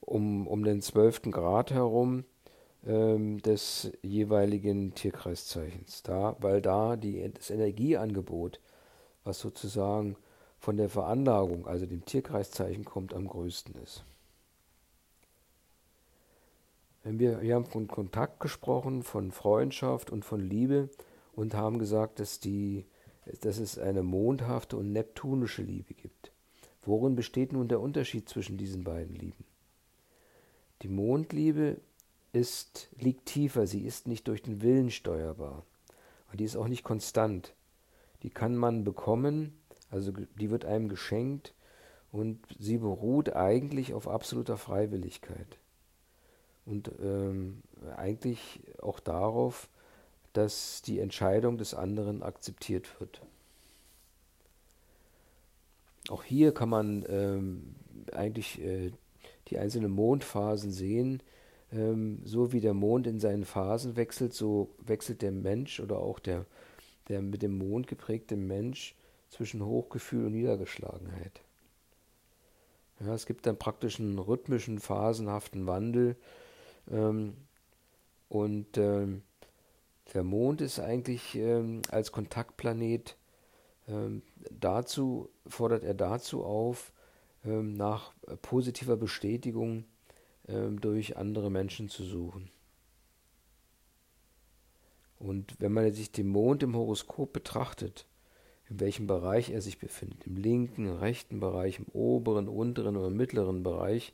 um, 0.00 0.46
um 0.46 0.64
den 0.64 0.82
12. 0.82 1.30
Grad 1.30 1.70
herum 1.70 2.24
ähm, 2.86 3.40
des 3.42 3.92
jeweiligen 4.02 4.94
Tierkreiszeichens, 4.94 6.02
da, 6.02 6.36
weil 6.40 6.62
da 6.62 6.96
die, 6.96 7.30
das 7.32 7.50
Energieangebot, 7.50 8.60
was 9.24 9.40
sozusagen 9.40 10.16
von 10.58 10.76
der 10.76 10.88
Veranlagung, 10.88 11.66
also 11.66 11.86
dem 11.86 12.04
Tierkreiszeichen 12.04 12.84
kommt, 12.84 13.12
am 13.14 13.28
größten 13.28 13.74
ist. 13.82 14.04
Wir, 17.08 17.40
wir 17.40 17.54
haben 17.54 17.66
von 17.66 17.86
Kontakt 17.86 18.40
gesprochen, 18.40 19.04
von 19.04 19.30
Freundschaft 19.30 20.10
und 20.10 20.24
von 20.24 20.40
Liebe 20.40 20.90
und 21.36 21.54
haben 21.54 21.78
gesagt, 21.78 22.18
dass, 22.18 22.40
die, 22.40 22.84
dass 23.42 23.58
es 23.58 23.78
eine 23.78 24.02
mondhafte 24.02 24.76
und 24.76 24.92
neptunische 24.92 25.62
Liebe 25.62 25.94
gibt. 25.94 26.32
Worin 26.82 27.14
besteht 27.14 27.52
nun 27.52 27.68
der 27.68 27.80
Unterschied 27.80 28.28
zwischen 28.28 28.58
diesen 28.58 28.82
beiden 28.82 29.14
Lieben? 29.14 29.44
Die 30.82 30.88
Mondliebe 30.88 31.76
ist, 32.32 32.88
liegt 32.98 33.26
tiefer, 33.26 33.68
sie 33.68 33.82
ist 33.82 34.08
nicht 34.08 34.26
durch 34.26 34.42
den 34.42 34.60
Willen 34.60 34.90
steuerbar. 34.90 35.64
Und 36.32 36.40
die 36.40 36.44
ist 36.44 36.56
auch 36.56 36.68
nicht 36.68 36.82
konstant. 36.82 37.54
Die 38.24 38.30
kann 38.30 38.56
man 38.56 38.82
bekommen, 38.82 39.56
also 39.90 40.12
die 40.12 40.50
wird 40.50 40.64
einem 40.64 40.88
geschenkt 40.88 41.54
und 42.10 42.40
sie 42.58 42.78
beruht 42.78 43.32
eigentlich 43.36 43.94
auf 43.94 44.08
absoluter 44.08 44.56
Freiwilligkeit. 44.56 45.58
Und 46.66 46.90
ähm, 47.00 47.62
eigentlich 47.96 48.60
auch 48.82 49.00
darauf, 49.00 49.68
dass 50.32 50.82
die 50.82 50.98
Entscheidung 50.98 51.56
des 51.56 51.72
anderen 51.72 52.22
akzeptiert 52.22 53.00
wird. 53.00 53.22
Auch 56.08 56.22
hier 56.22 56.52
kann 56.52 56.68
man 56.68 57.04
ähm, 57.08 57.74
eigentlich 58.12 58.60
äh, 58.60 58.92
die 59.48 59.58
einzelnen 59.58 59.92
Mondphasen 59.92 60.70
sehen. 60.70 61.22
Ähm, 61.72 62.20
so 62.24 62.52
wie 62.52 62.60
der 62.60 62.74
Mond 62.74 63.06
in 63.06 63.18
seinen 63.18 63.44
Phasen 63.44 63.96
wechselt, 63.96 64.34
so 64.34 64.70
wechselt 64.78 65.22
der 65.22 65.32
Mensch 65.32 65.80
oder 65.80 65.98
auch 65.98 66.18
der, 66.18 66.44
der 67.08 67.22
mit 67.22 67.42
dem 67.42 67.58
Mond 67.58 67.86
geprägte 67.86 68.36
Mensch 68.36 68.94
zwischen 69.30 69.64
Hochgefühl 69.64 70.26
und 70.26 70.32
Niedergeschlagenheit. 70.32 71.40
Ja, 73.00 73.14
es 73.14 73.26
gibt 73.26 73.46
dann 73.46 73.58
praktisch 73.58 74.00
einen 74.00 74.18
rhythmischen, 74.18 74.78
phasenhaften 74.78 75.66
Wandel. 75.66 76.16
Ähm, 76.90 77.34
und 78.28 78.76
ähm, 78.78 79.22
der 80.14 80.22
Mond 80.22 80.60
ist 80.60 80.80
eigentlich 80.80 81.34
ähm, 81.34 81.82
als 81.90 82.12
Kontaktplanet 82.12 83.16
ähm, 83.88 84.22
dazu, 84.50 85.30
fordert 85.46 85.84
er 85.84 85.94
dazu 85.94 86.44
auf, 86.44 86.92
ähm, 87.44 87.74
nach 87.74 88.12
positiver 88.42 88.96
Bestätigung 88.96 89.84
durch 90.48 91.16
andere 91.16 91.50
Menschen 91.50 91.88
zu 91.88 92.04
suchen. 92.04 92.52
Und 95.18 95.56
wenn 95.60 95.72
man 95.72 95.92
sich 95.92 96.12
den 96.12 96.28
Mond 96.28 96.62
im 96.62 96.76
Horoskop 96.76 97.32
betrachtet, 97.32 98.06
in 98.68 98.80
welchem 98.80 99.06
Bereich 99.06 99.50
er 99.50 99.60
sich 99.60 99.78
befindet, 99.78 100.26
im 100.26 100.36
linken, 100.36 100.88
rechten 100.88 101.40
Bereich, 101.40 101.78
im 101.78 101.86
oberen, 101.92 102.48
unteren 102.48 102.96
oder 102.96 103.10
mittleren 103.10 103.62
Bereich, 103.62 104.12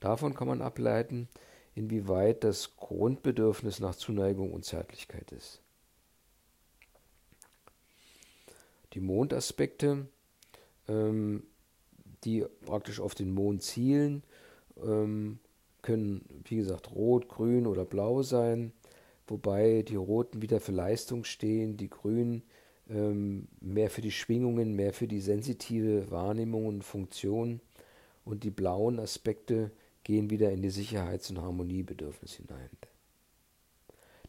davon 0.00 0.34
kann 0.34 0.48
man 0.48 0.62
ableiten, 0.62 1.28
inwieweit 1.74 2.44
das 2.44 2.76
Grundbedürfnis 2.76 3.80
nach 3.80 3.94
Zuneigung 3.94 4.52
und 4.52 4.64
Zärtlichkeit 4.64 5.32
ist. 5.32 5.60
Die 8.92 9.00
Mondaspekte 9.00 10.06
ähm, 10.88 11.44
die 12.24 12.44
praktisch 12.66 13.00
auf 13.00 13.14
den 13.14 13.32
Mond 13.32 13.62
zielen, 13.62 14.22
ähm, 14.84 15.38
können, 15.82 16.24
wie 16.44 16.56
gesagt, 16.56 16.92
rot, 16.92 17.28
grün 17.28 17.66
oder 17.66 17.84
blau 17.84 18.22
sein, 18.22 18.72
wobei 19.26 19.82
die 19.82 19.96
roten 19.96 20.42
wieder 20.42 20.60
für 20.60 20.72
Leistung 20.72 21.24
stehen, 21.24 21.76
die 21.76 21.88
grünen 21.88 22.42
ähm, 22.90 23.48
mehr 23.60 23.88
für 23.88 24.02
die 24.02 24.10
Schwingungen, 24.10 24.74
mehr 24.74 24.92
für 24.92 25.06
die 25.06 25.20
sensitive 25.20 26.10
Wahrnehmung 26.10 26.66
und 26.66 26.84
Funktion 26.84 27.60
und 28.24 28.44
die 28.44 28.50
blauen 28.50 28.98
Aspekte 28.98 29.70
gehen 30.10 30.28
wieder 30.28 30.50
in 30.50 30.60
die 30.60 30.70
Sicherheits- 30.70 31.30
und 31.30 31.40
Harmoniebedürfnis 31.40 32.32
hinein. 32.32 32.70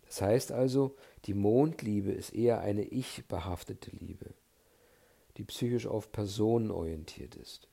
Das 0.06 0.22
heißt 0.22 0.52
also, 0.52 0.96
die 1.26 1.34
Mondliebe 1.34 2.12
ist 2.12 2.36
eher 2.36 2.60
eine 2.60 2.84
ich-behaftete 2.84 3.90
Liebe, 3.90 4.28
die 5.38 5.44
psychisch 5.44 5.88
auf 5.88 6.12
Personen 6.12 6.70
orientiert 6.70 7.34
ist. 7.36 7.68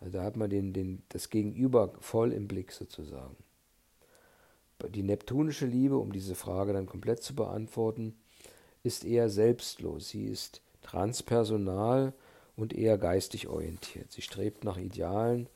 Also 0.00 0.18
da 0.18 0.24
hat 0.24 0.36
man 0.36 0.50
den, 0.50 0.74
den, 0.74 1.02
das 1.08 1.30
Gegenüber 1.30 1.94
voll 2.00 2.30
im 2.30 2.46
Blick 2.46 2.72
sozusagen. 2.72 3.36
die 4.90 5.02
neptunische 5.02 5.64
Liebe, 5.64 5.96
um 5.96 6.12
diese 6.12 6.34
Frage 6.34 6.74
dann 6.74 6.84
komplett 6.84 7.22
zu 7.22 7.34
beantworten, 7.34 8.16
ist 8.82 9.06
eher 9.06 9.30
selbstlos. 9.30 10.10
Sie 10.10 10.26
ist 10.26 10.60
transpersonal 10.82 12.12
und 12.54 12.74
eher 12.74 12.98
geistig 12.98 13.48
orientiert. 13.48 14.12
Sie 14.12 14.20
strebt 14.20 14.62
nach 14.64 14.76
Idealen. 14.76 15.48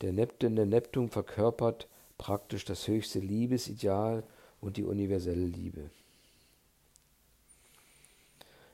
Der 0.00 0.12
Neptun, 0.12 0.56
der 0.56 0.66
Neptun 0.66 1.08
verkörpert 1.08 1.88
praktisch 2.18 2.64
das 2.64 2.86
höchste 2.86 3.20
Liebesideal 3.20 4.24
und 4.60 4.76
die 4.76 4.84
universelle 4.84 5.46
Liebe. 5.46 5.90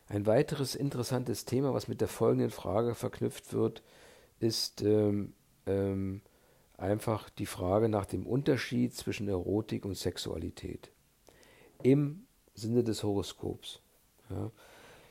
Ein 0.08 0.26
weiteres 0.26 0.74
interessantes 0.74 1.44
Thema, 1.44 1.72
was 1.72 1.88
mit 1.88 2.00
der 2.00 2.08
folgenden 2.08 2.50
Frage 2.50 2.94
verknüpft 2.94 3.52
wird, 3.52 3.82
ist 4.38 4.82
ähm, 4.82 5.32
ähm, 5.66 6.20
einfach 6.76 7.30
die 7.30 7.46
Frage 7.46 7.88
nach 7.88 8.04
dem 8.04 8.26
Unterschied 8.26 8.94
zwischen 8.94 9.28
Erotik 9.28 9.84
und 9.84 9.96
Sexualität 9.96 10.90
im 11.82 12.26
Sinne 12.54 12.84
des 12.84 13.02
Horoskops. 13.02 13.80
Ja. 14.30 14.50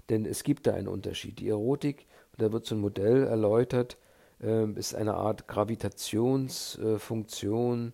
Denn 0.10 0.26
es 0.26 0.44
gibt 0.44 0.68
da 0.68 0.74
einen 0.74 0.88
Unterschied. 0.88 1.40
Die 1.40 1.50
Erotik, 1.50 2.06
da 2.38 2.52
wird 2.52 2.66
so 2.66 2.76
ein 2.76 2.82
Modell 2.82 3.26
erläutert, 3.26 3.98
äh, 4.44 4.70
ist 4.74 4.96
eine 4.96 5.16
Art 5.16 5.48
Gravitationsfunktion, 5.48 7.94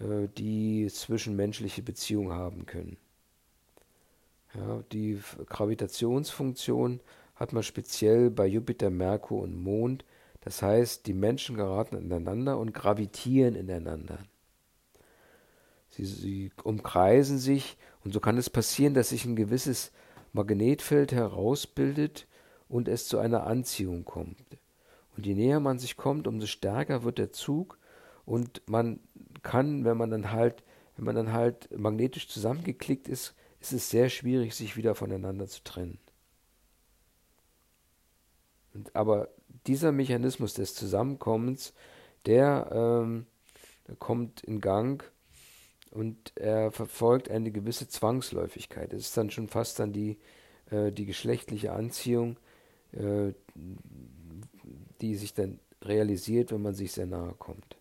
äh, 0.00 0.28
die 0.36 0.88
zwischenmenschliche 0.88 1.82
Beziehungen 1.82 2.32
haben 2.32 2.66
können. 2.66 2.96
Ja, 4.54 4.82
die 4.92 5.20
Gravitationsfunktion 5.48 7.00
hat 7.34 7.52
man 7.52 7.62
speziell 7.62 8.30
bei 8.30 8.46
Jupiter, 8.46 8.90
Merkur 8.90 9.42
und 9.42 9.56
Mond. 9.56 10.04
Das 10.42 10.62
heißt, 10.62 11.06
die 11.06 11.14
Menschen 11.14 11.56
geraten 11.56 11.96
ineinander 11.96 12.58
und 12.58 12.72
gravitieren 12.72 13.56
ineinander. 13.56 14.18
Sie, 15.90 16.04
sie 16.04 16.52
umkreisen 16.62 17.38
sich 17.38 17.76
und 18.04 18.12
so 18.12 18.20
kann 18.20 18.36
es 18.36 18.50
passieren, 18.50 18.94
dass 18.94 19.10
sich 19.10 19.24
ein 19.24 19.36
gewisses 19.36 19.92
Magnetfeld 20.32 21.12
herausbildet 21.12 22.26
und 22.68 22.88
es 22.88 23.08
zu 23.08 23.18
einer 23.18 23.46
Anziehung 23.46 24.04
kommt. 24.04 24.36
Und 25.16 25.26
je 25.26 25.34
näher 25.34 25.60
man 25.60 25.78
sich 25.78 25.96
kommt, 25.96 26.26
umso 26.26 26.46
stärker 26.46 27.04
wird 27.04 27.18
der 27.18 27.32
Zug 27.32 27.78
und 28.24 28.62
man 28.66 29.00
kann, 29.42 29.84
wenn 29.84 29.96
man 29.96 30.10
dann 30.10 30.32
halt, 30.32 30.64
wenn 30.96 31.04
man 31.04 31.14
dann 31.14 31.32
halt 31.32 31.76
magnetisch 31.76 32.28
zusammengeklickt 32.28 33.08
ist, 33.08 33.34
ist 33.60 33.72
es 33.72 33.90
sehr 33.90 34.08
schwierig, 34.08 34.54
sich 34.54 34.76
wieder 34.76 34.94
voneinander 34.94 35.46
zu 35.46 35.62
trennen. 35.62 35.98
Und, 38.74 38.94
aber 38.96 39.28
dieser 39.66 39.92
Mechanismus 39.92 40.54
des 40.54 40.74
Zusammenkommens, 40.74 41.72
der, 42.26 42.68
ähm, 42.72 43.26
kommt 43.98 44.42
in 44.42 44.60
Gang 44.60 45.04
und 45.90 46.32
er 46.36 46.72
verfolgt 46.72 47.30
eine 47.30 47.50
gewisse 47.50 47.88
Zwangsläufigkeit. 47.88 48.92
Es 48.92 49.06
ist 49.06 49.16
dann 49.16 49.30
schon 49.30 49.48
fast 49.48 49.78
dann 49.78 49.92
die, 49.92 50.18
äh, 50.70 50.90
die 50.90 51.06
geschlechtliche 51.06 51.72
Anziehung, 51.72 52.38
äh, 52.92 53.32
die 55.00 55.14
sich 55.16 55.34
dann 55.34 55.60
realisiert, 55.82 56.52
wenn 56.52 56.62
man 56.62 56.74
sich 56.74 56.92
sehr 56.92 57.06
nahe 57.06 57.34
kommt. 57.34 57.76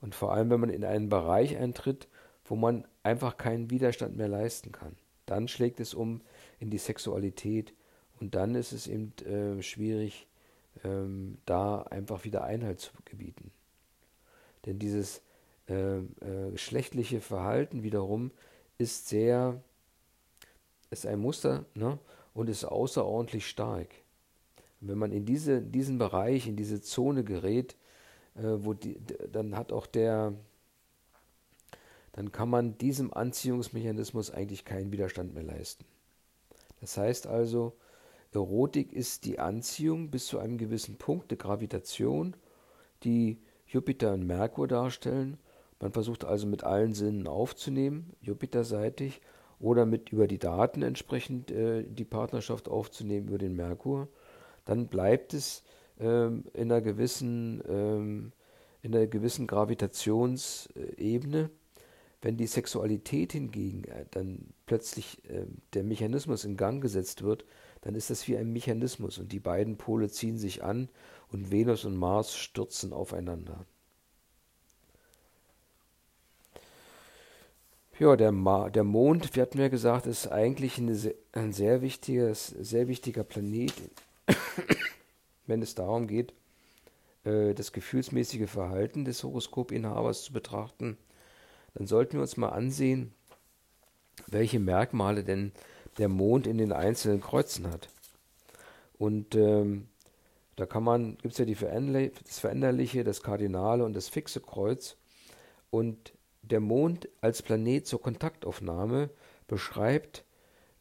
Und 0.00 0.14
vor 0.14 0.32
allem, 0.32 0.50
wenn 0.50 0.60
man 0.60 0.70
in 0.70 0.84
einen 0.84 1.08
Bereich 1.08 1.56
eintritt, 1.56 2.08
wo 2.44 2.56
man 2.56 2.86
einfach 3.02 3.36
keinen 3.36 3.70
Widerstand 3.70 4.16
mehr 4.16 4.28
leisten 4.28 4.72
kann. 4.72 4.96
Dann 5.26 5.46
schlägt 5.46 5.78
es 5.78 5.94
um 5.94 6.20
in 6.58 6.70
die 6.70 6.78
Sexualität 6.78 7.72
und 8.18 8.34
dann 8.34 8.54
ist 8.54 8.72
es 8.72 8.88
eben 8.88 9.12
äh, 9.24 9.62
schwierig, 9.62 10.26
ähm, 10.84 11.38
da 11.46 11.82
einfach 11.82 12.24
wieder 12.24 12.44
Einhalt 12.44 12.80
zu 12.80 12.90
gebieten. 13.04 13.52
Denn 14.66 14.78
dieses 14.78 15.22
äh, 15.68 15.98
äh, 15.98 16.50
geschlechtliche 16.50 17.20
Verhalten 17.20 17.82
wiederum 17.82 18.32
ist 18.78 19.08
sehr, 19.08 19.62
ist 20.90 21.06
ein 21.06 21.20
Muster 21.20 21.64
ne? 21.74 21.98
und 22.34 22.48
ist 22.48 22.64
außerordentlich 22.64 23.46
stark. 23.46 23.88
Wenn 24.80 24.98
man 24.98 25.12
in 25.12 25.24
diese, 25.24 25.60
diesen 25.60 25.98
Bereich, 25.98 26.46
in 26.46 26.56
diese 26.56 26.80
Zone 26.80 27.24
gerät, 27.24 27.76
äh, 28.34 28.42
wo 28.42 28.74
die, 28.74 28.98
dann 29.30 29.56
hat 29.56 29.72
auch 29.72 29.86
der, 29.86 30.34
dann 32.12 32.32
kann 32.32 32.48
man 32.48 32.78
diesem 32.78 33.12
Anziehungsmechanismus 33.12 34.30
eigentlich 34.30 34.64
keinen 34.64 34.92
Widerstand 34.92 35.34
mehr 35.34 35.44
leisten. 35.44 35.84
Das 36.80 36.96
heißt 36.96 37.26
also, 37.26 37.76
Erotik 38.32 38.92
ist 38.92 39.24
die 39.24 39.38
Anziehung 39.38 40.10
bis 40.10 40.26
zu 40.26 40.38
einem 40.38 40.56
gewissen 40.56 40.96
Punkt 40.96 41.30
der 41.30 41.38
Gravitation, 41.38 42.34
die 43.02 43.38
Jupiter 43.66 44.14
und 44.14 44.26
Merkur 44.26 44.66
darstellen 44.66 45.38
man 45.80 45.92
versucht 45.92 46.24
also 46.24 46.46
mit 46.46 46.62
allen 46.62 46.92
Sinnen 46.92 47.26
aufzunehmen, 47.26 48.12
Jupiterseitig, 48.20 49.20
oder 49.58 49.84
mit 49.84 50.10
über 50.10 50.26
die 50.26 50.38
Daten 50.38 50.82
entsprechend 50.82 51.50
äh, 51.50 51.84
die 51.84 52.04
Partnerschaft 52.04 52.68
aufzunehmen 52.68 53.28
über 53.28 53.36
den 53.36 53.56
Merkur. 53.56 54.08
Dann 54.70 54.86
bleibt 54.86 55.34
es 55.34 55.64
ähm, 55.98 56.44
in 56.54 56.70
einer 56.70 56.80
gewissen, 56.80 57.60
ähm, 57.68 58.30
in 58.82 58.94
einer 58.94 59.08
gewissen 59.08 59.48
Gravitationsebene. 59.48 61.50
Wenn 62.22 62.36
die 62.36 62.46
Sexualität 62.46 63.32
hingegen 63.32 63.82
äh, 63.82 64.04
dann 64.12 64.54
plötzlich 64.66 65.24
äh, 65.28 65.46
der 65.74 65.82
Mechanismus 65.82 66.44
in 66.44 66.56
Gang 66.56 66.80
gesetzt 66.80 67.24
wird, 67.24 67.44
dann 67.80 67.96
ist 67.96 68.10
das 68.10 68.28
wie 68.28 68.36
ein 68.36 68.52
Mechanismus 68.52 69.18
und 69.18 69.32
die 69.32 69.40
beiden 69.40 69.76
Pole 69.76 70.08
ziehen 70.08 70.38
sich 70.38 70.62
an 70.62 70.88
und 71.32 71.50
Venus 71.50 71.84
und 71.84 71.96
Mars 71.96 72.36
stürzen 72.36 72.92
aufeinander. 72.92 73.66
Ja, 77.98 78.14
der, 78.14 78.30
Ma 78.30 78.70
der 78.70 78.84
Mond, 78.84 79.34
wir 79.34 79.42
hatten 79.42 79.58
ja 79.58 79.66
gesagt, 79.66 80.06
ist 80.06 80.28
eigentlich 80.28 80.78
eine, 80.78 80.96
ein 81.32 81.52
sehr, 81.52 81.82
wichtiges, 81.82 82.46
sehr 82.46 82.86
wichtiger 82.86 83.24
Planet, 83.24 83.72
wenn 85.46 85.62
es 85.62 85.74
darum 85.74 86.06
geht, 86.06 86.32
äh, 87.24 87.54
das 87.54 87.72
gefühlsmäßige 87.72 88.48
Verhalten 88.48 89.04
des 89.04 89.22
Horoskopinhabers 89.22 90.24
zu 90.24 90.32
betrachten. 90.32 90.96
Dann 91.74 91.86
sollten 91.86 92.14
wir 92.14 92.22
uns 92.22 92.36
mal 92.36 92.48
ansehen, 92.48 93.12
welche 94.26 94.58
Merkmale 94.58 95.24
denn 95.24 95.52
der 95.98 96.08
Mond 96.08 96.46
in 96.46 96.58
den 96.58 96.72
einzelnen 96.72 97.20
Kreuzen 97.20 97.70
hat. 97.70 97.88
Und 98.98 99.34
ähm, 99.34 99.88
da 100.56 100.66
kann 100.66 100.84
man, 100.84 101.16
gibt 101.18 101.32
es 101.32 101.38
ja 101.38 101.44
die 101.44 101.54
Veränderliche, 101.54 102.12
das 102.24 102.38
Veränderliche, 102.38 103.04
das 103.04 103.22
Kardinale 103.22 103.84
und 103.84 103.94
das 103.94 104.08
fixe 104.08 104.40
Kreuz. 104.40 104.96
Und 105.70 106.12
der 106.42 106.60
Mond 106.60 107.08
als 107.20 107.42
Planet 107.42 107.86
zur 107.86 108.02
Kontaktaufnahme 108.02 109.10
beschreibt, 109.46 110.24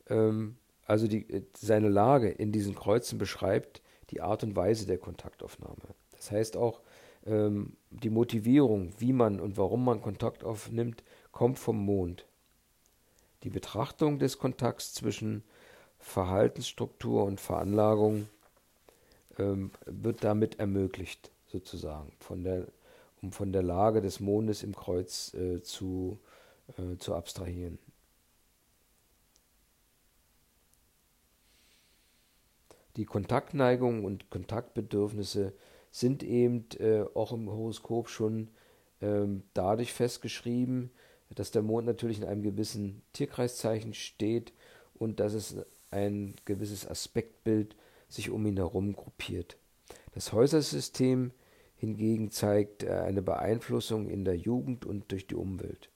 ähm, 0.10 0.58
also 0.90 1.08
die, 1.08 1.30
äh, 1.30 1.44
seine 1.56 1.90
Lage 1.90 2.30
in 2.30 2.52
diesen 2.52 2.76
Kreuzen 2.76 3.18
beschreibt 3.18 3.82
die 4.10 4.22
Art 4.22 4.44
und 4.44 4.56
Weise 4.56 4.88
der 4.88 4.98
Kontaktaufnahme. 4.98 5.78
Das 6.12 6.32
heißt 6.32 6.58
auch, 6.58 6.82
ähm, 7.26 7.78
die 7.92 8.10
Motivierung, 8.10 8.94
wie 8.98 9.14
man 9.14 9.40
und 9.40 9.58
warum 9.58 9.86
man 9.86 10.02
Kontakt 10.02 10.44
aufnimmt, 10.44 11.04
kommt 11.32 11.60
vom 11.60 11.78
Mond. 11.78 12.26
Die 13.44 13.50
Betrachtung 13.50 14.20
des 14.20 14.38
Kontakts 14.38 14.94
zwischen 14.94 15.44
Verhaltensstruktur 16.00 17.24
und 17.24 17.40
Veranlagung 17.40 18.28
ähm, 19.38 19.72
wird 19.86 20.24
damit 20.24 20.60
ermöglicht, 20.60 21.32
sozusagen, 21.48 22.12
von 22.20 22.44
der 22.44 22.68
um 23.22 23.32
von 23.32 23.52
der 23.52 23.64
Lage 23.64 24.02
des 24.02 24.20
Mondes 24.20 24.64
im 24.64 24.74
Kreuz 24.74 25.34
äh, 25.34 25.62
zu, 25.62 26.20
äh, 26.78 26.98
zu 26.98 27.14
abstrahieren. 27.14 27.78
Die 32.96 33.06
Kontaktneigungen 33.06 34.04
und 34.04 34.30
Kontaktbedürfnisse 34.30 35.54
sind 35.92 36.24
eben 36.24 36.66
äh, 36.80 37.04
auch 37.14 37.32
im 37.32 37.50
Horoskop 37.50 38.10
schon 38.10 38.50
ähm, 39.02 39.44
dadurch 39.54 39.94
festgeschrieben, 39.94 40.92
dass 41.36 41.52
der 41.52 41.62
Mond 41.62 41.86
natürlich 41.86 42.20
in 42.20 42.26
einem 42.26 42.42
gewissen 42.42 43.02
Tierkreiszeichen 43.14 43.94
steht 43.94 44.54
und 44.96 45.20
dass 45.20 45.34
es 45.34 45.58
ein 45.92 46.36
gewisses 46.46 46.88
Aspektbild 46.88 47.76
sich 48.08 48.30
um 48.30 48.46
ihn 48.46 48.58
herum 48.58 48.94
gruppiert. 48.94 49.58
Das 50.14 50.34
Häusersystem 50.34 51.32
hingegen 51.78 52.32
zeigt 52.32 52.86
eine 52.86 53.22
Beeinflussung 53.22 54.08
in 54.08 54.26
der 54.26 54.36
Jugend 54.36 54.86
und 54.86 55.12
durch 55.12 55.28
die 55.28 55.36
Umwelt. 55.36 55.90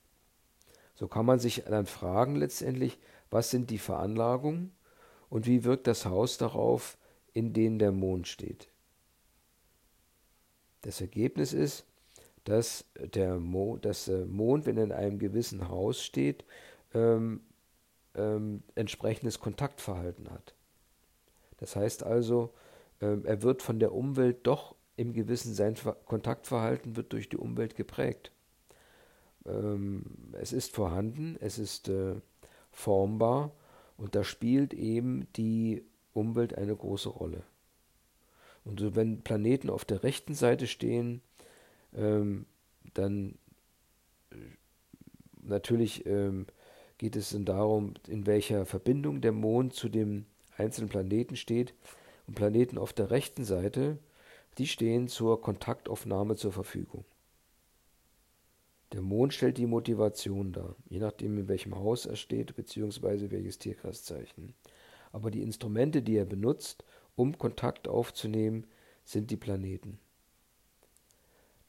So 0.96 1.08
kann 1.08 1.26
man 1.26 1.40
sich 1.40 1.64
dann 1.68 1.88
fragen 1.88 2.36
letztendlich, 2.36 3.00
was 3.30 3.50
sind 3.50 3.70
die 3.70 3.80
Veranlagungen 3.80 4.72
und 5.34 5.48
wie 5.48 5.64
wirkt 5.64 5.88
das 5.88 6.06
Haus 6.06 6.38
darauf, 6.38 6.96
in 7.34 7.54
dem 7.54 7.80
der 7.80 7.92
Mond 7.92 8.28
steht. 8.28 8.70
Das 10.82 11.02
Ergebnis 11.02 11.54
ist, 11.54 11.86
dass 12.44 12.86
der 13.00 13.40
Mond, 13.40 13.84
dass 13.84 14.06
der 14.06 14.28
Mond 14.28 14.68
wenn 14.68 14.78
er 14.78 14.84
in 14.84 14.92
einem 14.92 15.18
gewissen 15.18 15.70
Haus 15.70 16.04
steht, 16.04 16.46
ähm, 16.94 17.42
ähm, 18.14 18.62
entsprechendes 18.76 19.40
Kontaktverhalten 19.40 20.30
hat. 20.30 20.54
Das 21.58 21.76
heißt 21.76 22.04
also, 22.04 22.54
ähm, 23.02 23.26
er 23.26 23.42
wird 23.42 23.64
von 23.64 23.80
der 23.80 23.92
Umwelt 23.92 24.46
doch 24.46 24.76
im 24.98 25.14
Gewissen 25.14 25.56
sein 25.56 25.74
Kontaktverhalten 26.06 26.96
wird 26.96 27.12
durch 27.12 27.28
die 27.28 27.38
Umwelt 27.38 27.76
geprägt. 27.76 28.32
ähm, 29.48 30.04
es 30.34 30.54
ist 30.54 30.76
vorhanden, 30.76 31.38
es 31.40 31.58
ist 31.58 31.90
äh, 31.90 32.22
formbar 32.72 33.52
und 33.98 34.16
da 34.16 34.24
spielt 34.24 34.74
eben 34.74 35.28
die 35.36 35.84
Umwelt 36.14 36.58
eine 36.58 36.76
große 36.76 37.10
Rolle. 37.10 37.44
Und 38.66 38.96
wenn 38.96 39.22
Planeten 39.22 39.70
auf 39.70 39.86
der 39.86 40.04
rechten 40.04 40.36
Seite 40.36 40.68
stehen, 40.68 41.22
ähm, 41.96 42.46
dann 42.94 43.38
äh, 44.32 44.36
natürlich 45.42 46.06
ähm, 46.06 46.48
geht 46.98 47.16
es 47.16 47.32
dann 47.32 47.46
darum, 47.46 47.96
in 48.08 48.26
welcher 48.26 48.66
Verbindung 48.66 49.22
der 49.22 49.34
Mond 49.34 49.74
zu 49.74 49.90
dem 49.90 50.26
einzelnen 50.58 50.90
Planeten 50.90 51.36
steht. 51.36 51.74
Und 52.28 52.36
Planeten 52.36 52.78
auf 52.78 52.94
der 52.94 53.12
rechten 53.12 53.44
Seite, 53.44 53.98
die 54.58 54.68
stehen 54.68 55.10
zur 55.10 55.42
Kontaktaufnahme 55.42 56.36
zur 56.38 56.54
Verfügung. 56.54 57.04
Der 58.94 59.02
Mond 59.02 59.34
stellt 59.34 59.58
die 59.58 59.66
Motivation 59.66 60.52
dar, 60.52 60.76
je 60.88 61.00
nachdem 61.00 61.40
in 61.40 61.48
welchem 61.48 61.76
Haus 61.76 62.06
er 62.06 62.16
steht, 62.16 62.56
beziehungsweise 62.56 63.32
welches 63.32 63.58
Tierkreiszeichen. 63.58 64.54
Aber 65.12 65.32
die 65.32 65.42
Instrumente, 65.42 66.04
die 66.04 66.16
er 66.16 66.26
benutzt, 66.26 66.86
um 67.16 67.38
Kontakt 67.38 67.88
aufzunehmen, 67.88 68.68
sind 69.04 69.32
die 69.32 69.38
Planeten. 69.38 70.00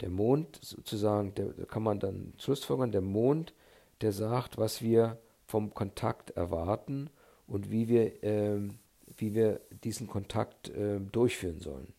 Der 0.00 0.10
Mond, 0.10 0.58
sozusagen, 0.60 1.34
der 1.34 1.52
kann 1.66 1.82
man 1.82 1.98
dann 1.98 2.34
schlussfolgern, 2.36 2.92
der 2.92 3.00
Mond, 3.00 3.54
der 4.02 4.12
sagt, 4.12 4.58
was 4.58 4.82
wir 4.82 5.18
vom 5.46 5.72
Kontakt 5.72 6.30
erwarten 6.30 7.08
und 7.46 7.70
wie 7.70 7.88
wir, 7.88 8.22
äh, 8.22 8.60
wie 9.16 9.34
wir 9.34 9.60
diesen 9.82 10.08
Kontakt 10.08 10.68
äh, 10.68 11.00
durchführen 11.00 11.60
sollen 11.60 11.94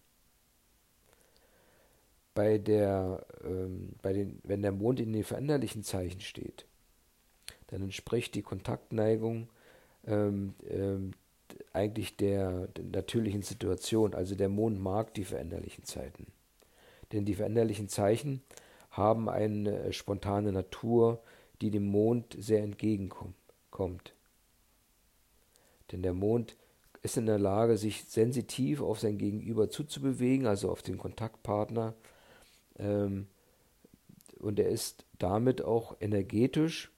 bei 2.36 2.60
der, 2.60 3.26
ähm, 3.44 3.94
bei 4.04 4.14
den, 4.14 4.40
wenn 4.44 4.62
der 4.62 4.74
Mond 4.74 5.00
in 5.00 5.14
den 5.14 5.24
veränderlichen 5.24 5.84
Zeichen 5.84 6.22
steht, 6.22 6.68
dann 7.68 7.82
entspricht 7.82 8.36
die 8.36 8.44
Kontaktneigung 8.44 9.50
ähm, 10.06 10.54
ähm, 10.70 11.12
eigentlich 11.74 12.18
der, 12.18 12.68
der, 12.68 12.84
natürlichen 12.84 13.42
Situation. 13.42 14.14
Also 14.14 14.36
der 14.36 14.50
Mond 14.50 14.80
mag 14.80 15.14
die 15.16 15.24
veränderlichen 15.24 15.86
Zeiten. 15.86 16.28
Denn 17.12 17.26
die 17.26 17.36
veränderlichen 17.36 17.90
Zeichen 17.90 18.42
haben 18.92 19.30
eine 19.30 19.80
äh, 19.80 19.94
spontane 19.94 20.52
Natur, 20.52 21.24
die 21.62 21.72
dem 21.72 21.86
Mond 21.86 22.36
sehr 22.38 22.64
entgegenkommt. 22.64 24.14
Denn 25.92 26.02
der 26.04 26.14
Mond 26.14 26.58
ist 27.02 27.18
in 27.18 27.28
der 27.28 27.40
Lage, 27.40 27.78
sich 27.78 28.04
sensitiv 28.06 28.82
auf 28.82 29.00
sein 29.00 29.18
Gegenüber 29.18 29.70
zuzubewegen, 29.70 30.48
also 30.48 30.70
auf 30.70 30.82
den 30.82 30.98
Kontaktpartner, 30.98 31.94
ähm, 32.78 33.28
und 34.40 34.60
er 34.60 34.70
ist 34.70 35.06
damit 35.18 35.64
auch 35.64 35.96
energetisch 36.00 36.92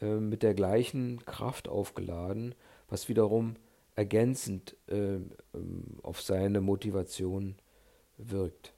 äh, 0.00 0.16
mit 0.16 0.42
der 0.42 0.54
gleichen 0.54 1.24
Kraft 1.24 1.68
aufgeladen, 1.68 2.54
was 2.88 3.08
wiederum 3.08 3.56
ergänzend 3.94 4.76
äh, 4.88 5.18
auf 6.02 6.20
seine 6.20 6.60
Motivation 6.60 7.56
wirkt. 8.18 8.74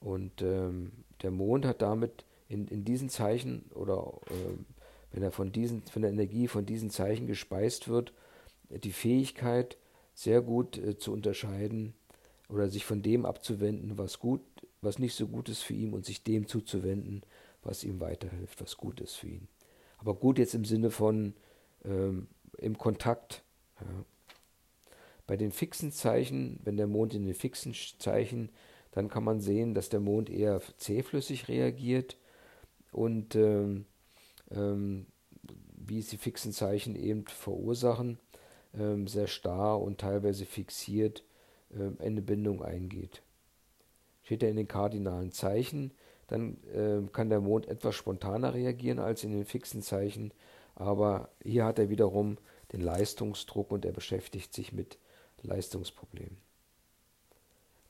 Und 0.00 0.42
ähm, 0.42 1.04
der 1.22 1.30
Mond 1.30 1.64
hat 1.64 1.82
damit 1.82 2.24
in, 2.48 2.66
in 2.68 2.84
diesen 2.84 3.08
Zeichen 3.08 3.70
oder 3.74 4.20
äh, 4.26 4.56
wenn 5.12 5.22
er 5.22 5.30
von, 5.30 5.52
diesen, 5.52 5.82
von 5.82 6.02
der 6.02 6.10
Energie 6.10 6.48
von 6.48 6.66
diesen 6.66 6.90
Zeichen 6.90 7.26
gespeist 7.26 7.88
wird, 7.88 8.12
die 8.68 8.92
Fähigkeit, 8.92 9.78
sehr 10.14 10.42
gut 10.42 10.78
äh, 10.78 10.98
zu 10.98 11.12
unterscheiden, 11.12 11.94
oder 12.48 12.68
sich 12.68 12.84
von 12.84 13.02
dem 13.02 13.26
abzuwenden, 13.26 13.98
was 13.98 14.18
gut, 14.18 14.40
was 14.80 14.98
nicht 14.98 15.14
so 15.14 15.26
gut 15.26 15.48
ist 15.48 15.62
für 15.62 15.74
ihn 15.74 15.92
und 15.92 16.04
sich 16.04 16.22
dem 16.22 16.46
zuzuwenden, 16.46 17.22
was 17.62 17.84
ihm 17.84 18.00
weiterhilft, 18.00 18.60
was 18.60 18.76
gut 18.76 19.00
ist 19.00 19.14
für 19.14 19.28
ihn. 19.28 19.48
Aber 19.98 20.14
gut 20.14 20.38
jetzt 20.38 20.54
im 20.54 20.64
Sinne 20.64 20.90
von 20.90 21.34
ähm, 21.84 22.28
im 22.58 22.78
Kontakt. 22.78 23.42
Ja. 23.80 24.04
Bei 25.26 25.36
den 25.36 25.50
fixen 25.50 25.90
Zeichen, 25.90 26.60
wenn 26.64 26.76
der 26.76 26.86
Mond 26.86 27.14
in 27.14 27.24
den 27.24 27.34
fixen 27.34 27.74
Zeichen, 27.98 28.50
dann 28.92 29.08
kann 29.08 29.24
man 29.24 29.40
sehen, 29.40 29.74
dass 29.74 29.88
der 29.88 30.00
Mond 30.00 30.30
eher 30.30 30.62
zähflüssig 30.78 31.48
reagiert 31.48 32.16
und 32.92 33.34
ähm, 33.34 33.86
ähm, 34.50 35.06
wie 35.74 35.98
es 35.98 36.08
die 36.08 36.16
fixen 36.16 36.52
Zeichen 36.52 36.96
eben 36.96 37.26
verursachen, 37.26 38.18
ähm, 38.74 39.06
sehr 39.06 39.26
starr 39.26 39.80
und 39.80 39.98
teilweise 39.98 40.46
fixiert 40.46 41.24
eine 41.98 42.22
Bindung 42.22 42.62
eingeht. 42.62 43.22
Steht 44.22 44.42
er 44.42 44.50
in 44.50 44.56
den 44.56 44.68
kardinalen 44.68 45.30
Zeichen, 45.30 45.92
dann 46.26 46.56
äh, 46.74 47.00
kann 47.12 47.28
der 47.28 47.40
Mond 47.40 47.68
etwas 47.68 47.94
spontaner 47.94 48.54
reagieren 48.54 48.98
als 48.98 49.24
in 49.24 49.32
den 49.32 49.44
fixen 49.44 49.82
Zeichen, 49.82 50.32
aber 50.74 51.30
hier 51.42 51.64
hat 51.64 51.78
er 51.78 51.88
wiederum 51.88 52.38
den 52.72 52.80
Leistungsdruck 52.80 53.70
und 53.70 53.84
er 53.84 53.92
beschäftigt 53.92 54.52
sich 54.52 54.72
mit 54.72 54.98
Leistungsproblemen. 55.42 56.38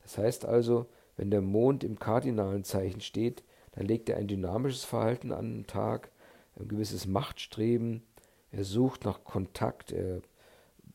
Das 0.02 0.18
heißt 0.18 0.44
also, 0.44 0.86
wenn 1.16 1.30
der 1.30 1.40
Mond 1.40 1.82
im 1.82 1.98
kardinalen 1.98 2.64
Zeichen 2.64 3.00
steht, 3.00 3.42
dann 3.72 3.86
legt 3.86 4.08
er 4.08 4.18
ein 4.18 4.28
dynamisches 4.28 4.84
Verhalten 4.84 5.32
an 5.32 5.52
den 5.52 5.66
Tag, 5.66 6.10
ein 6.58 6.68
gewisses 6.68 7.06
Machtstreben, 7.06 8.02
er 8.50 8.64
sucht 8.64 9.04
nach 9.04 9.24
Kontakt, 9.24 9.92
er 9.92 10.22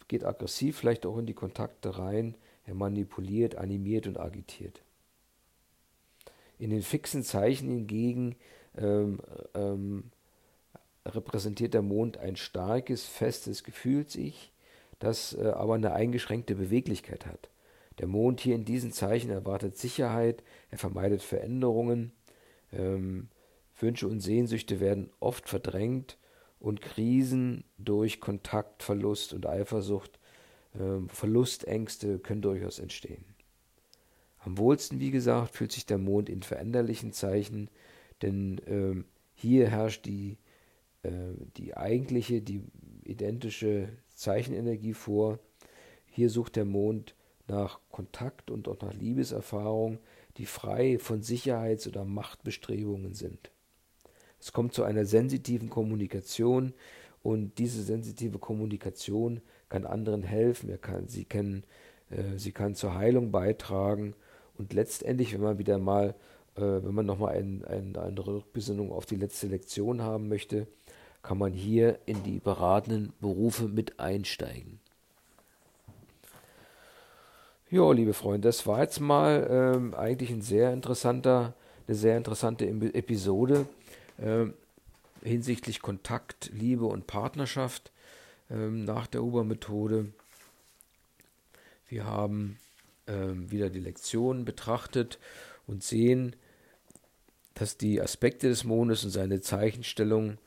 geht 0.08 0.24
aggressiv 0.24 0.78
vielleicht 0.78 1.06
auch 1.06 1.18
in 1.18 1.26
die 1.26 1.34
Kontakte 1.34 1.98
rein, 1.98 2.36
er 2.72 2.76
manipuliert, 2.76 3.56
animiert 3.56 4.08
und 4.08 4.18
agitiert. 4.18 4.82
In 6.58 6.70
den 6.70 6.84
fixen 6.84 7.22
Zeichen 7.22 7.70
hingegen 7.70 8.38
ähm, 8.78 9.20
ähm, 9.54 10.12
repräsentiert 11.06 11.74
der 11.74 11.82
Mond 11.82 12.18
ein 12.18 12.38
starkes, 12.38 13.06
festes 13.06 13.66
Gefühls-Ich, 13.66 14.54
das 15.00 15.34
äh, 15.34 15.48
aber 15.48 15.76
eine 15.76 15.92
eingeschränkte 15.92 16.56
Beweglichkeit 16.56 17.26
hat. 17.26 17.50
Der 18.00 18.08
Mond 18.08 18.40
hier 18.40 18.56
in 18.56 18.64
diesen 18.64 18.94
Zeichen 18.94 19.32
erwartet 19.32 19.78
Sicherheit, 19.78 20.42
er 20.70 20.78
vermeidet 20.78 21.22
Veränderungen, 21.22 22.14
ähm, 22.72 23.28
Wünsche 23.78 24.08
und 24.08 24.22
Sehnsüchte 24.22 24.80
werden 24.80 25.10
oft 25.20 25.50
verdrängt 25.50 26.18
und 26.60 26.80
Krisen 26.80 27.66
durch 27.78 28.22
Kontaktverlust 28.22 29.34
und 29.34 29.46
Eifersucht 29.46 30.21
Verlustängste 31.08 32.20
können 32.20 32.42
durchaus 32.42 32.80
entstehen. 32.80 33.26
Am 34.40 34.58
wohlsten, 34.58 35.00
wie 35.00 35.12
gesagt, 35.12 35.56
fühlt 35.56 35.72
sich 35.72 35.86
der 35.86 35.98
Mond 35.98 36.30
in 36.30 36.42
veränderlichen 36.42 37.14
Zeichen, 37.14 37.70
denn 38.22 38.60
ähm, 38.68 39.06
hier 39.34 39.70
herrscht 39.70 40.06
die, 40.06 40.38
äh, 41.04 41.10
die 41.58 41.78
eigentliche, 41.78 42.42
die 42.42 42.64
identische 43.04 43.90
Zeichenenergie 44.16 44.94
vor. 44.94 45.40
Hier 46.06 46.30
sucht 46.30 46.56
der 46.56 46.66
Mond 46.66 47.16
nach 47.48 47.80
Kontakt 47.90 48.50
und 48.50 48.68
auch 48.68 48.80
nach 48.82 48.94
Liebeserfahrung, 48.94 50.00
die 50.38 50.46
frei 50.46 50.98
von 51.00 51.22
Sicherheits- 51.22 51.88
oder 51.88 52.06
Machtbestrebungen 52.06 53.14
sind. 53.14 53.52
Es 54.40 54.54
kommt 54.54 54.74
zu 54.74 54.84
einer 54.84 55.06
sensitiven 55.06 55.70
Kommunikation 55.70 56.74
und 57.22 57.60
diese 57.60 57.84
sensitive 57.84 58.40
Kommunikation 58.40 59.42
kann 59.72 59.86
anderen 59.86 60.22
helfen, 60.22 60.70
er 60.70 60.78
kann, 60.78 61.08
sie, 61.08 61.24
kann, 61.24 61.64
äh, 62.10 62.38
sie 62.38 62.52
kann 62.52 62.76
zur 62.76 62.96
Heilung 62.96 63.32
beitragen 63.32 64.14
und 64.58 64.74
letztendlich, 64.74 65.34
wenn 65.34 65.42
man 65.42 65.58
wieder 65.60 65.78
mal, 65.78 66.14
äh, 66.56 66.62
wenn 66.62 66.94
man 66.94 67.06
nochmal 67.06 67.38
ein, 67.38 67.64
ein, 67.66 67.96
eine 67.96 68.28
Rückbesinnung 68.28 68.92
auf 68.92 69.06
die 69.06 69.16
letzte 69.16 69.48
Lektion 69.48 70.02
haben 70.02 70.28
möchte, 70.28 70.68
kann 71.24 71.38
man 71.38 71.54
hier 71.54 72.00
in 72.06 72.22
die 72.24 72.40
beratenden 72.40 73.14
Berufe 73.22 73.70
mit 73.70 74.00
einsteigen. 74.00 74.80
Ja, 77.70 77.90
liebe 77.94 78.14
Freunde, 78.14 78.50
das 78.50 78.68
war 78.68 78.82
jetzt 78.82 79.00
mal 79.00 79.48
ähm, 79.50 79.94
eigentlich 79.94 80.32
ein 80.32 80.42
sehr 80.42 80.74
interessanter, 80.74 81.54
eine 81.88 81.96
sehr 81.96 82.18
interessante 82.18 82.68
Episode 82.68 83.68
äh, 84.18 84.48
hinsichtlich 85.24 85.82
Kontakt, 85.82 86.52
Liebe 86.54 86.86
und 86.88 87.08
Partnerschaft 87.08 87.94
ähm, 88.52 88.86
nach 88.86 89.08
der 89.08 89.24
Uber-Methode. 89.24 90.12
Wir 91.88 92.06
haben 92.06 92.58
ähm, 93.08 93.50
wieder 93.52 93.70
die 93.70 93.80
Lektionen 93.80 94.46
betrachtet 94.46 95.20
und 95.68 95.84
sehen, 95.84 96.36
dass 97.54 97.78
die 97.78 98.02
Aspekte 98.02 98.50
des 98.50 98.64
Mondes 98.64 99.04
und 99.04 99.12
seine 99.12 99.42
Zeichenstellung 99.42 100.38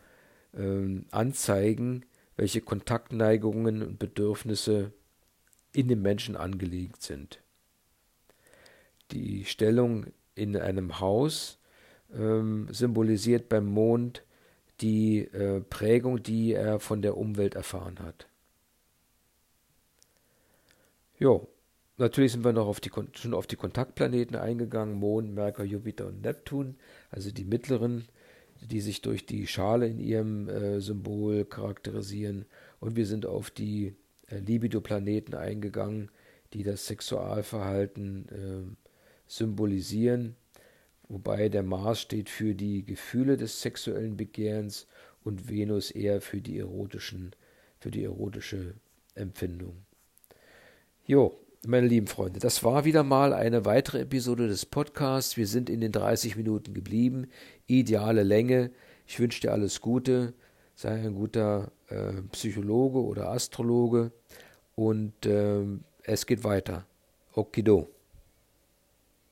ähm, 0.56 1.06
anzeigen, 1.10 2.04
welche 2.36 2.60
Kontaktneigungen 2.60 3.82
und 3.82 3.98
Bedürfnisse 3.98 4.92
in 5.72 5.88
dem 5.88 6.02
Menschen 6.02 6.36
angelegt 6.36 7.02
sind. 7.02 7.40
Die 9.10 9.44
Stellung 9.44 10.06
in 10.34 10.56
einem 10.56 11.00
Haus 11.00 11.58
ähm, 12.12 12.68
symbolisiert 12.70 13.48
beim 13.48 13.66
Mond 13.66 14.22
die 14.80 15.20
äh, 15.20 15.60
Prägung, 15.60 16.22
die 16.22 16.52
er 16.52 16.80
von 16.80 17.02
der 17.02 17.16
Umwelt 17.16 17.54
erfahren 17.54 17.98
hat. 18.00 18.26
Jo, 21.18 21.48
natürlich 21.96 22.32
sind 22.32 22.44
wir 22.44 22.52
noch 22.52 22.66
auf 22.66 22.80
die, 22.80 22.90
schon 23.12 23.34
auf 23.34 23.46
die 23.46 23.56
Kontaktplaneten 23.56 24.36
eingegangen, 24.36 24.94
Mond, 24.94 25.34
Merkur, 25.34 25.64
Jupiter 25.64 26.08
und 26.08 26.22
Neptun, 26.22 26.76
also 27.10 27.30
die 27.30 27.44
mittleren, 27.44 28.06
die 28.60 28.80
sich 28.80 29.00
durch 29.02 29.26
die 29.26 29.46
Schale 29.46 29.86
in 29.86 30.00
ihrem 30.00 30.48
äh, 30.48 30.80
Symbol 30.80 31.44
charakterisieren. 31.44 32.46
Und 32.80 32.96
wir 32.96 33.06
sind 33.06 33.26
auf 33.26 33.50
die 33.50 33.94
äh, 34.28 34.38
Libido-Planeten 34.38 35.34
eingegangen, 35.34 36.10
die 36.52 36.62
das 36.62 36.86
Sexualverhalten 36.86 38.28
äh, 38.28 38.90
symbolisieren, 39.26 40.36
wobei 41.08 41.48
der 41.48 41.62
Mars 41.62 42.00
steht 42.00 42.28
für 42.28 42.54
die 42.54 42.84
Gefühle 42.84 43.36
des 43.36 43.60
sexuellen 43.60 44.16
Begehrens 44.16 44.86
und 45.24 45.48
Venus 45.48 45.90
eher 45.90 46.20
für 46.20 46.40
die 46.40 46.58
erotischen, 46.58 47.34
für 47.78 47.90
die 47.90 48.04
erotische 48.04 48.74
Empfindung. 49.14 49.84
Jo, 51.06 51.34
meine 51.66 51.86
lieben 51.86 52.06
Freunde, 52.06 52.40
das 52.40 52.62
war 52.62 52.84
wieder 52.84 53.02
mal 53.02 53.32
eine 53.32 53.64
weitere 53.64 54.00
Episode 54.00 54.48
des 54.48 54.66
Podcasts. 54.66 55.36
Wir 55.36 55.46
sind 55.46 55.70
in 55.70 55.80
den 55.80 55.92
30 55.92 56.36
Minuten 56.36 56.74
geblieben. 56.74 57.26
Ideale 57.66 58.22
Länge. 58.22 58.70
Ich 59.06 59.18
wünsche 59.18 59.40
dir 59.40 59.52
alles 59.52 59.80
Gute. 59.80 60.34
Sei 60.74 60.90
ein 60.90 61.14
guter 61.14 61.72
äh, 61.88 62.22
Psychologe 62.32 63.02
oder 63.02 63.30
Astrologe. 63.30 64.12
Und 64.74 65.26
äh, 65.26 65.64
es 66.02 66.26
geht 66.26 66.44
weiter. 66.44 66.86
Okido. 67.34 67.93